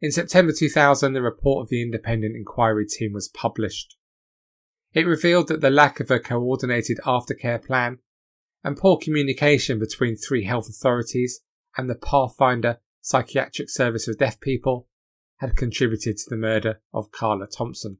In 0.01 0.13
September 0.13 0.53
2000, 0.53 1.13
the 1.13 1.23
report 1.23 1.65
of 1.65 1.69
the 1.71 1.83
independent 1.83 2.37
inquiry 2.37 2.87
team 2.87 3.13
was 3.13 3.29
published. 3.29 3.97
It 4.93 5.07
revealed 5.07 5.49
that 5.49 5.61
the 5.61 5.71
lack 5.71 5.99
of 6.01 6.11
a 6.11 6.21
coordinated 6.21 6.99
aftercare 7.05 7.65
plan 7.65 7.99
and 8.63 8.77
poor 8.77 8.97
communication 8.97 9.79
between 9.79 10.17
three 10.17 10.45
health 10.45 10.69
authorities 10.69 11.41
and 11.77 11.89
the 11.89 11.95
Pathfinder 11.95 12.79
Psychiatric 13.01 13.69
Service 13.69 14.09
of 14.09 14.19
Deaf 14.19 14.41
People 14.41 14.89
had 15.39 15.57
contributed 15.57 16.17
to 16.17 16.31
the 16.31 16.37
murder 16.37 16.81
of 16.93 17.11
Carla 17.11 17.47
Thompson. 17.47 17.99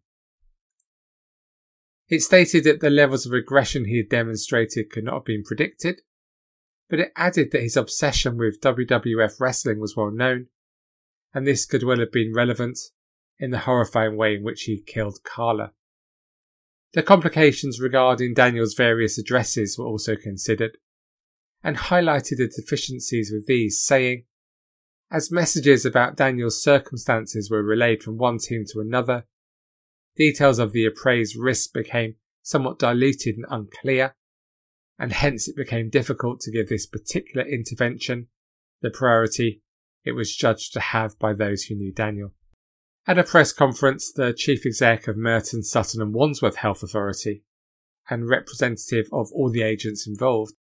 It 2.09 2.21
stated 2.21 2.65
that 2.65 2.81
the 2.81 2.91
levels 2.91 3.27
of 3.27 3.33
aggression 3.33 3.87
he 3.87 3.97
had 3.97 4.09
demonstrated 4.09 4.91
could 4.91 5.05
not 5.05 5.15
have 5.15 5.25
been 5.25 5.43
predicted, 5.43 6.03
but 6.89 7.01
it 7.01 7.13
added 7.17 7.51
that 7.53 7.63
his 7.63 7.77
obsession 7.77 8.37
with 8.37 8.61
WWF 8.61 9.41
wrestling 9.41 9.81
was 9.81 9.97
well 9.97 10.11
known 10.11 10.49
and 11.35 11.47
this 11.47 11.67
could 11.67 11.83
well 11.83 11.99
have 11.99 12.13
been 12.13 12.33
relevant 12.33 12.79
in 13.41 13.51
the 13.51 13.61
horrifying 13.61 14.17
way 14.17 14.37
in 14.37 14.45
which 14.45 14.63
he 14.63 14.81
killed 14.81 15.19
Carla. 15.25 15.73
The 16.93 17.03
complications 17.03 17.81
regarding 17.81 18.35
Daniel's 18.35 18.75
various 18.75 19.19
addresses 19.19 19.77
were 19.77 19.85
also 19.85 20.15
considered, 20.15 20.79
and 21.63 21.77
highlighted 21.77 22.37
the 22.37 22.47
deficiencies 22.47 23.33
with 23.33 23.47
these, 23.47 23.83
saying, 23.83 24.27
As 25.11 25.33
messages 25.33 25.85
about 25.85 26.17
Daniel's 26.17 26.63
circumstances 26.63 27.51
were 27.51 27.65
relayed 27.65 28.05
from 28.05 28.17
one 28.17 28.39
team 28.39 28.65
to 28.73 28.81
another, 28.81 29.25
details 30.17 30.61
of 30.61 30.73
the 30.73 30.87
appraised 30.87 31.35
risk 31.37 31.73
became 31.73 32.15
somewhat 32.43 32.79
diluted 32.79 33.35
and 33.37 33.47
unclear, 33.51 34.15
and 34.97 35.13
hence 35.13 35.49
it 35.49 35.57
became 35.57 35.91
difficult 35.91 36.39
to 36.41 36.53
give 36.53 36.69
this 36.69 36.87
particular 36.87 37.45
intervention 37.45 38.29
the 38.83 38.91
priority 38.91 39.64
it 40.05 40.13
was 40.13 40.35
judged 40.35 40.73
to 40.73 40.81
have 40.81 41.19
by 41.19 41.33
those 41.33 41.65
who 41.65 41.75
knew 41.75 41.93
Daniel. 41.93 42.33
At 43.07 43.19
a 43.19 43.25
press 43.25 43.53
conference, 43.53 44.13
the 44.13 44.33
chief 44.33 44.65
exec 44.65 45.09
of 45.09 45.17
Merton, 45.17 45.63
Sutton 45.63 46.01
and 46.01 46.15
Wandsworth 46.15 46.57
Health 46.57 46.83
Authority 46.83 47.43
and 48.09 48.29
representative 48.29 49.07
of 49.13 49.31
all 49.33 49.51
the 49.51 49.63
agents 49.63 50.07
involved 50.07 50.55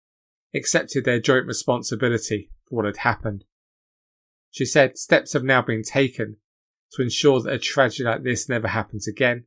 accepted 0.55 1.05
their 1.05 1.20
joint 1.20 1.46
responsibility 1.46 2.50
for 2.68 2.76
what 2.76 2.85
had 2.85 2.98
happened. 2.98 3.44
She 4.50 4.64
said 4.64 4.98
steps 4.98 5.33
have 5.33 5.44
now 5.44 5.62
been 5.62 5.83
taken 5.83 6.37
to 6.92 7.03
ensure 7.03 7.40
that 7.40 7.53
a 7.53 7.59
tragedy 7.59 8.05
like 8.05 8.24
this 8.24 8.48
never 8.48 8.68
happens 8.68 9.07
again. 9.07 9.44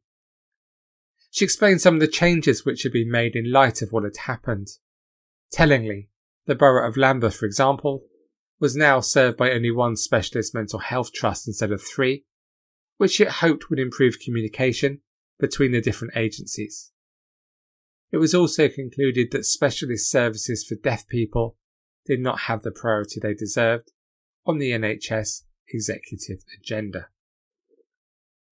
She 1.30 1.46
explained 1.46 1.82
some 1.82 1.96
of 1.96 2.00
the 2.00 2.08
changes 2.08 2.64
which 2.64 2.84
had 2.84 2.94
been 2.94 3.12
made 3.12 3.36
in 3.36 3.52
light 3.52 3.82
of 3.82 3.92
what 3.92 4.04
had 4.04 4.18
happened. 4.26 4.68
Tellingly, 5.52 6.10
the 6.46 6.56
borough 6.56 6.88
of 6.88 6.96
Lambeth, 6.96 7.36
for 7.36 7.46
example, 7.46 8.06
was 8.64 8.78
now 8.78 9.02
served 9.02 9.36
by 9.36 9.52
only 9.52 9.70
one 9.70 9.94
specialist 9.94 10.56
mental 10.56 10.80
health 10.80 11.12
trust 11.12 11.50
instead 11.50 11.70
of 11.70 11.82
three, 11.82 12.24
which 12.96 13.20
it 13.20 13.28
hoped 13.28 13.70
would 13.70 13.78
improve 13.78 14.22
communication 14.24 15.02
between 15.38 15.74
the 15.74 15.82
different 15.82 16.16
agencies. 16.16 16.94
It 18.14 18.20
was 18.20 18.34
also 18.34 18.70
concluded 18.70 19.32
that 19.32 19.44
specialist 19.44 20.10
services 20.10 20.64
for 20.64 20.76
deaf 20.76 21.06
people 21.10 21.58
did 22.06 22.22
not 22.22 22.40
have 22.48 22.62
the 22.62 22.72
priority 22.72 23.20
they 23.20 23.34
deserved 23.34 23.92
on 24.46 24.60
the 24.60 24.72
NHS 24.72 25.42
executive 25.68 26.46
agenda. 26.58 27.08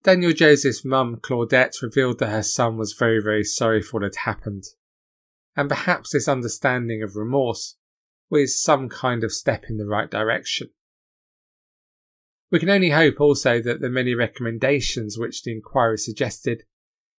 Daniel 0.02 0.34
Joseph's 0.34 0.84
mum, 0.84 1.20
Claudette, 1.22 1.80
revealed 1.80 2.18
that 2.18 2.28
her 2.28 2.42
son 2.42 2.76
was 2.76 2.92
very, 2.92 3.22
very 3.22 3.44
sorry 3.44 3.80
for 3.80 4.00
what 4.00 4.02
had 4.02 4.26
happened. 4.26 4.64
And 5.56 5.70
perhaps 5.70 6.12
this 6.12 6.28
understanding 6.28 7.02
of 7.02 7.16
remorse 7.16 7.78
was 8.32 8.58
some 8.58 8.88
kind 8.88 9.22
of 9.22 9.30
step 9.30 9.66
in 9.68 9.76
the 9.76 9.84
right 9.84 10.10
direction. 10.10 10.70
We 12.50 12.58
can 12.58 12.70
only 12.70 12.88
hope 12.88 13.20
also 13.20 13.60
that 13.60 13.82
the 13.82 13.90
many 13.90 14.14
recommendations 14.14 15.18
which 15.18 15.42
the 15.42 15.52
inquiry 15.52 15.98
suggested 15.98 16.62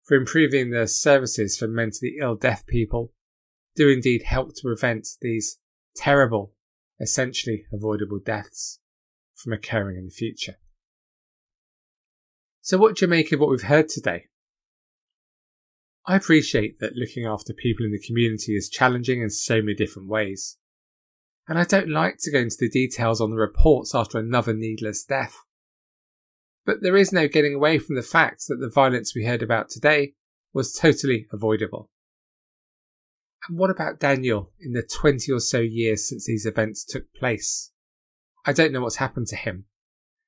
for 0.02 0.18
improving 0.18 0.72
the 0.72 0.88
services 0.88 1.56
for 1.56 1.68
mentally 1.68 2.16
ill 2.20 2.34
deaf 2.34 2.66
people 2.66 3.14
do 3.76 3.90
indeed 3.90 4.24
help 4.24 4.56
to 4.56 4.64
prevent 4.64 5.08
these 5.22 5.60
terrible, 5.96 6.52
essentially 7.00 7.66
avoidable 7.72 8.20
deaths 8.20 8.80
from 9.36 9.54
occurring 9.54 9.98
in 9.98 10.06
the 10.06 10.12
future. 10.12 10.56
So, 12.62 12.80
what 12.80 12.96
do 12.96 13.06
you 13.06 13.10
make 13.10 13.32
of 13.32 13.40
what 13.40 13.52
we've 13.52 13.62
heard 13.62 13.88
today? 13.88 14.30
I 16.08 16.16
appreciate 16.16 16.80
that 16.80 16.96
looking 16.96 17.26
after 17.26 17.54
people 17.54 17.86
in 17.86 17.92
the 17.92 18.02
community 18.04 18.56
is 18.56 18.68
challenging 18.68 19.22
in 19.22 19.30
so 19.30 19.58
many 19.58 19.76
different 19.76 20.10
ways. 20.10 20.58
And 21.48 21.60
I 21.60 21.66
don't 21.66 21.90
like 21.90 22.18
to 22.22 22.32
go 22.32 22.40
into 22.40 22.56
the 22.60 22.70
details 22.70 23.20
on 23.20 23.32
the 23.32 23.36
reports 23.36 23.94
after 23.94 24.18
another 24.18 24.54
needless 24.54 25.04
death. 25.04 25.38
But 26.66 26.82
there 26.82 26.96
is 26.96 27.12
no 27.12 27.28
getting 27.28 27.54
away 27.54 27.80
from 27.80 27.96
the 27.96 28.02
fact 28.02 28.44
that 28.48 28.58
the 28.62 28.70
violence 28.70 29.14
we 29.14 29.26
heard 29.26 29.44
about 29.44 29.70
today 29.70 30.14
was 30.54 30.74
totally 30.74 31.28
avoidable. 31.34 31.90
And 33.50 33.58
what 33.58 33.70
about 33.70 34.00
Daniel 34.00 34.52
in 34.62 34.72
the 34.72 34.84
20 34.84 35.32
or 35.32 35.40
so 35.40 35.60
years 35.60 36.08
since 36.08 36.26
these 36.26 36.46
events 36.46 36.86
took 36.86 37.14
place? 37.14 37.72
I 38.46 38.54
don't 38.54 38.72
know 38.72 38.82
what's 38.82 38.98
happened 38.98 39.28
to 39.28 39.36
him, 39.36 39.66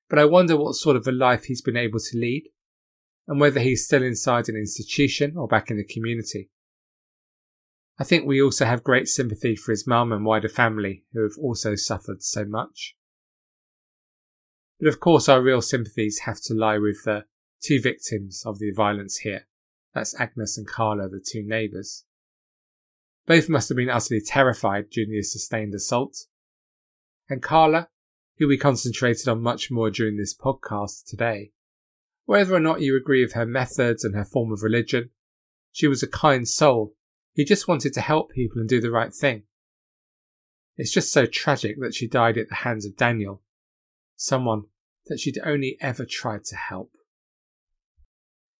but 0.09 0.19
I 0.19 0.25
wonder 0.25 0.57
what 0.57 0.75
sort 0.75 0.97
of 0.97 1.07
a 1.07 1.11
life 1.13 1.45
he's 1.45 1.61
been 1.61 1.77
able 1.77 1.99
to 1.99 2.17
lead 2.17 2.49
and 3.27 3.39
whether 3.39 3.59
he's 3.59 3.85
still 3.85 4.03
inside 4.03 4.49
an 4.49 4.55
institution 4.55 5.35
or 5.37 5.47
back 5.47 5.71
in 5.71 5.77
the 5.77 5.85
community. 5.85 6.49
I 7.97 8.03
think 8.03 8.25
we 8.25 8.41
also 8.41 8.65
have 8.65 8.83
great 8.83 9.07
sympathy 9.07 9.55
for 9.55 9.71
his 9.71 9.87
mum 9.87 10.11
and 10.11 10.25
wider 10.25 10.49
family 10.49 11.05
who 11.13 11.23
have 11.23 11.37
also 11.39 11.75
suffered 11.75 12.21
so 12.21 12.43
much. 12.43 12.95
But 14.79 14.89
of 14.89 14.99
course, 14.99 15.29
our 15.29 15.41
real 15.41 15.61
sympathies 15.61 16.19
have 16.25 16.41
to 16.43 16.53
lie 16.53 16.77
with 16.77 17.03
the 17.05 17.25
two 17.61 17.79
victims 17.81 18.43
of 18.45 18.59
the 18.59 18.71
violence 18.71 19.17
here. 19.17 19.47
That's 19.93 20.19
Agnes 20.19 20.57
and 20.57 20.67
Carla, 20.67 21.07
the 21.07 21.23
two 21.25 21.43
neighbours. 21.43 22.03
Both 23.25 23.47
must 23.47 23.69
have 23.69 23.77
been 23.77 23.89
utterly 23.89 24.21
terrified 24.21 24.89
during 24.89 25.11
the 25.11 25.23
sustained 25.23 25.73
assault. 25.73 26.25
And 27.29 27.41
Carla, 27.41 27.87
who 28.37 28.47
we 28.47 28.57
concentrated 28.57 29.29
on 29.29 29.41
much 29.41 29.71
more 29.71 29.89
during 29.89 30.17
this 30.17 30.35
podcast 30.35 31.05
today, 31.05 31.51
whether 32.25 32.53
or 32.53 32.59
not 32.59 32.81
you 32.81 32.97
agree 32.97 33.23
with 33.23 33.33
her 33.33 33.45
methods 33.45 34.03
and 34.03 34.15
her 34.15 34.25
form 34.25 34.51
of 34.51 34.63
religion, 34.63 35.11
she 35.71 35.87
was 35.87 36.03
a 36.03 36.07
kind 36.07 36.47
soul 36.47 36.93
who 37.35 37.43
just 37.43 37.67
wanted 37.67 37.93
to 37.93 38.01
help 38.01 38.31
people 38.31 38.59
and 38.59 38.69
do 38.69 38.81
the 38.81 38.91
right 38.91 39.13
thing. 39.13 39.43
It's 40.77 40.91
just 40.91 41.11
so 41.11 41.25
tragic 41.25 41.77
that 41.79 41.93
she 41.93 42.07
died 42.07 42.37
at 42.37 42.49
the 42.49 42.55
hands 42.55 42.85
of 42.85 42.97
Daniel, 42.97 43.41
someone 44.15 44.63
that 45.07 45.19
she'd 45.19 45.39
only 45.43 45.77
ever 45.79 46.05
tried 46.05 46.43
to 46.45 46.55
help. 46.55 46.91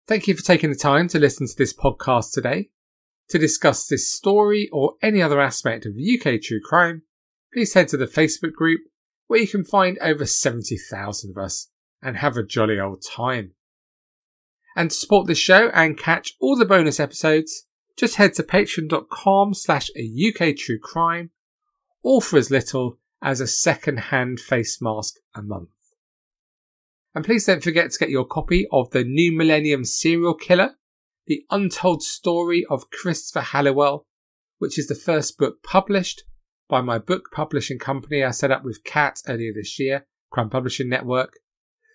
Thank 0.06 0.28
you 0.28 0.34
for 0.34 0.42
taking 0.42 0.70
the 0.70 0.76
time 0.76 1.08
to 1.08 1.18
listen 1.18 1.46
to 1.46 1.56
this 1.56 1.74
podcast 1.74 2.32
today. 2.32 2.70
To 3.30 3.38
discuss 3.38 3.86
this 3.86 4.12
story 4.12 4.68
or 4.72 4.94
any 5.02 5.20
other 5.20 5.40
aspect 5.40 5.84
of 5.84 5.94
UK 5.96 6.40
true 6.40 6.60
crime, 6.64 7.02
please 7.52 7.74
head 7.74 7.88
to 7.88 7.96
the 7.96 8.06
Facebook 8.06 8.52
group 8.52 8.82
where 9.26 9.40
you 9.40 9.48
can 9.48 9.64
find 9.64 9.98
over 9.98 10.24
70,000 10.24 11.30
of 11.30 11.42
us 11.42 11.70
and 12.00 12.18
have 12.18 12.36
a 12.36 12.44
jolly 12.44 12.78
old 12.78 13.02
time. 13.04 13.52
And 14.76 14.90
to 14.90 14.96
support 14.96 15.26
this 15.26 15.38
show 15.38 15.70
and 15.70 15.98
catch 15.98 16.34
all 16.40 16.56
the 16.56 16.64
bonus 16.64 17.00
episodes, 17.00 17.65
just 17.96 18.16
head 18.16 18.34
to 18.34 18.42
patreon.com 18.42 19.54
slash 19.54 19.88
a 19.96 20.28
UK 20.28 20.54
true 20.56 20.78
crime, 20.78 21.30
all 22.02 22.20
for 22.20 22.38
as 22.38 22.50
little 22.50 22.98
as 23.22 23.40
a 23.40 23.46
second 23.46 23.98
hand 23.98 24.38
face 24.38 24.82
mask 24.82 25.14
a 25.34 25.40
month. 25.42 25.70
And 27.14 27.24
please 27.24 27.46
don't 27.46 27.62
forget 27.62 27.90
to 27.90 27.98
get 27.98 28.10
your 28.10 28.26
copy 28.26 28.66
of 28.70 28.90
The 28.90 29.02
New 29.02 29.34
Millennium 29.34 29.86
Serial 29.86 30.34
Killer, 30.34 30.74
The 31.26 31.46
Untold 31.50 32.02
Story 32.02 32.66
of 32.68 32.90
Christopher 32.90 33.40
Halliwell, 33.40 34.04
which 34.58 34.78
is 34.78 34.86
the 34.86 34.94
first 34.94 35.38
book 35.38 35.62
published 35.62 36.24
by 36.68 36.82
my 36.82 36.98
book 36.98 37.30
publishing 37.32 37.78
company 37.78 38.22
I 38.22 38.32
set 38.32 38.50
up 38.50 38.64
with 38.64 38.84
Cat 38.84 39.22
earlier 39.26 39.54
this 39.54 39.78
year, 39.78 40.04
Crime 40.30 40.50
Publishing 40.50 40.90
Network. 40.90 41.38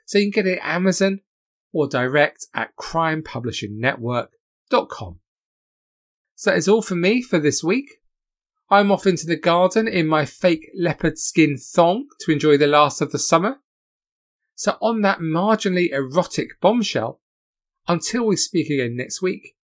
So 0.06 0.18
you 0.18 0.32
can 0.32 0.44
get 0.44 0.52
it 0.52 0.58
at 0.60 0.76
Amazon 0.76 1.20
or 1.72 1.88
direct 1.88 2.48
at 2.56 2.76
crimepublishingnetwork.com. 2.76 5.21
So 6.42 6.50
that 6.50 6.58
is 6.58 6.68
all 6.68 6.82
for 6.82 6.96
me 6.96 7.22
for 7.22 7.38
this 7.38 7.64
week. 7.64 8.00
I'm 8.68 8.92
off 8.92 9.06
into 9.06 9.28
the 9.28 9.36
garden 9.36 9.88
in 9.88 10.08
my 10.08 10.26
fake 10.26 10.72
leopard 10.76 11.20
skin 11.20 11.56
thong 11.56 12.08
to 12.22 12.32
enjoy 12.32 12.58
the 12.58 12.66
last 12.66 13.00
of 13.00 13.12
the 13.12 13.20
summer. 13.20 13.58
So, 14.56 14.76
on 14.82 15.02
that 15.02 15.20
marginally 15.20 15.92
erotic 15.92 16.60
bombshell, 16.60 17.22
until 17.88 18.26
we 18.26 18.38
speak 18.38 18.72
again 18.72 18.98
next 18.98 19.22
week, 19.22 19.56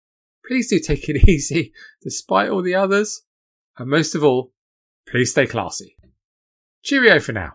please 0.47 0.69
do 0.69 0.79
take 0.79 1.09
it 1.09 1.27
easy 1.27 1.73
despite 2.03 2.51
all 2.51 2.61
the 2.61 2.75
others. 2.75 3.23
And 3.79 3.89
most 3.89 4.15
of 4.15 4.23
all, 4.23 4.53
please 5.09 5.31
stay 5.31 5.47
classy. 5.47 5.97
Cheerio 6.83 7.21
for 7.21 7.33
now. 7.33 7.55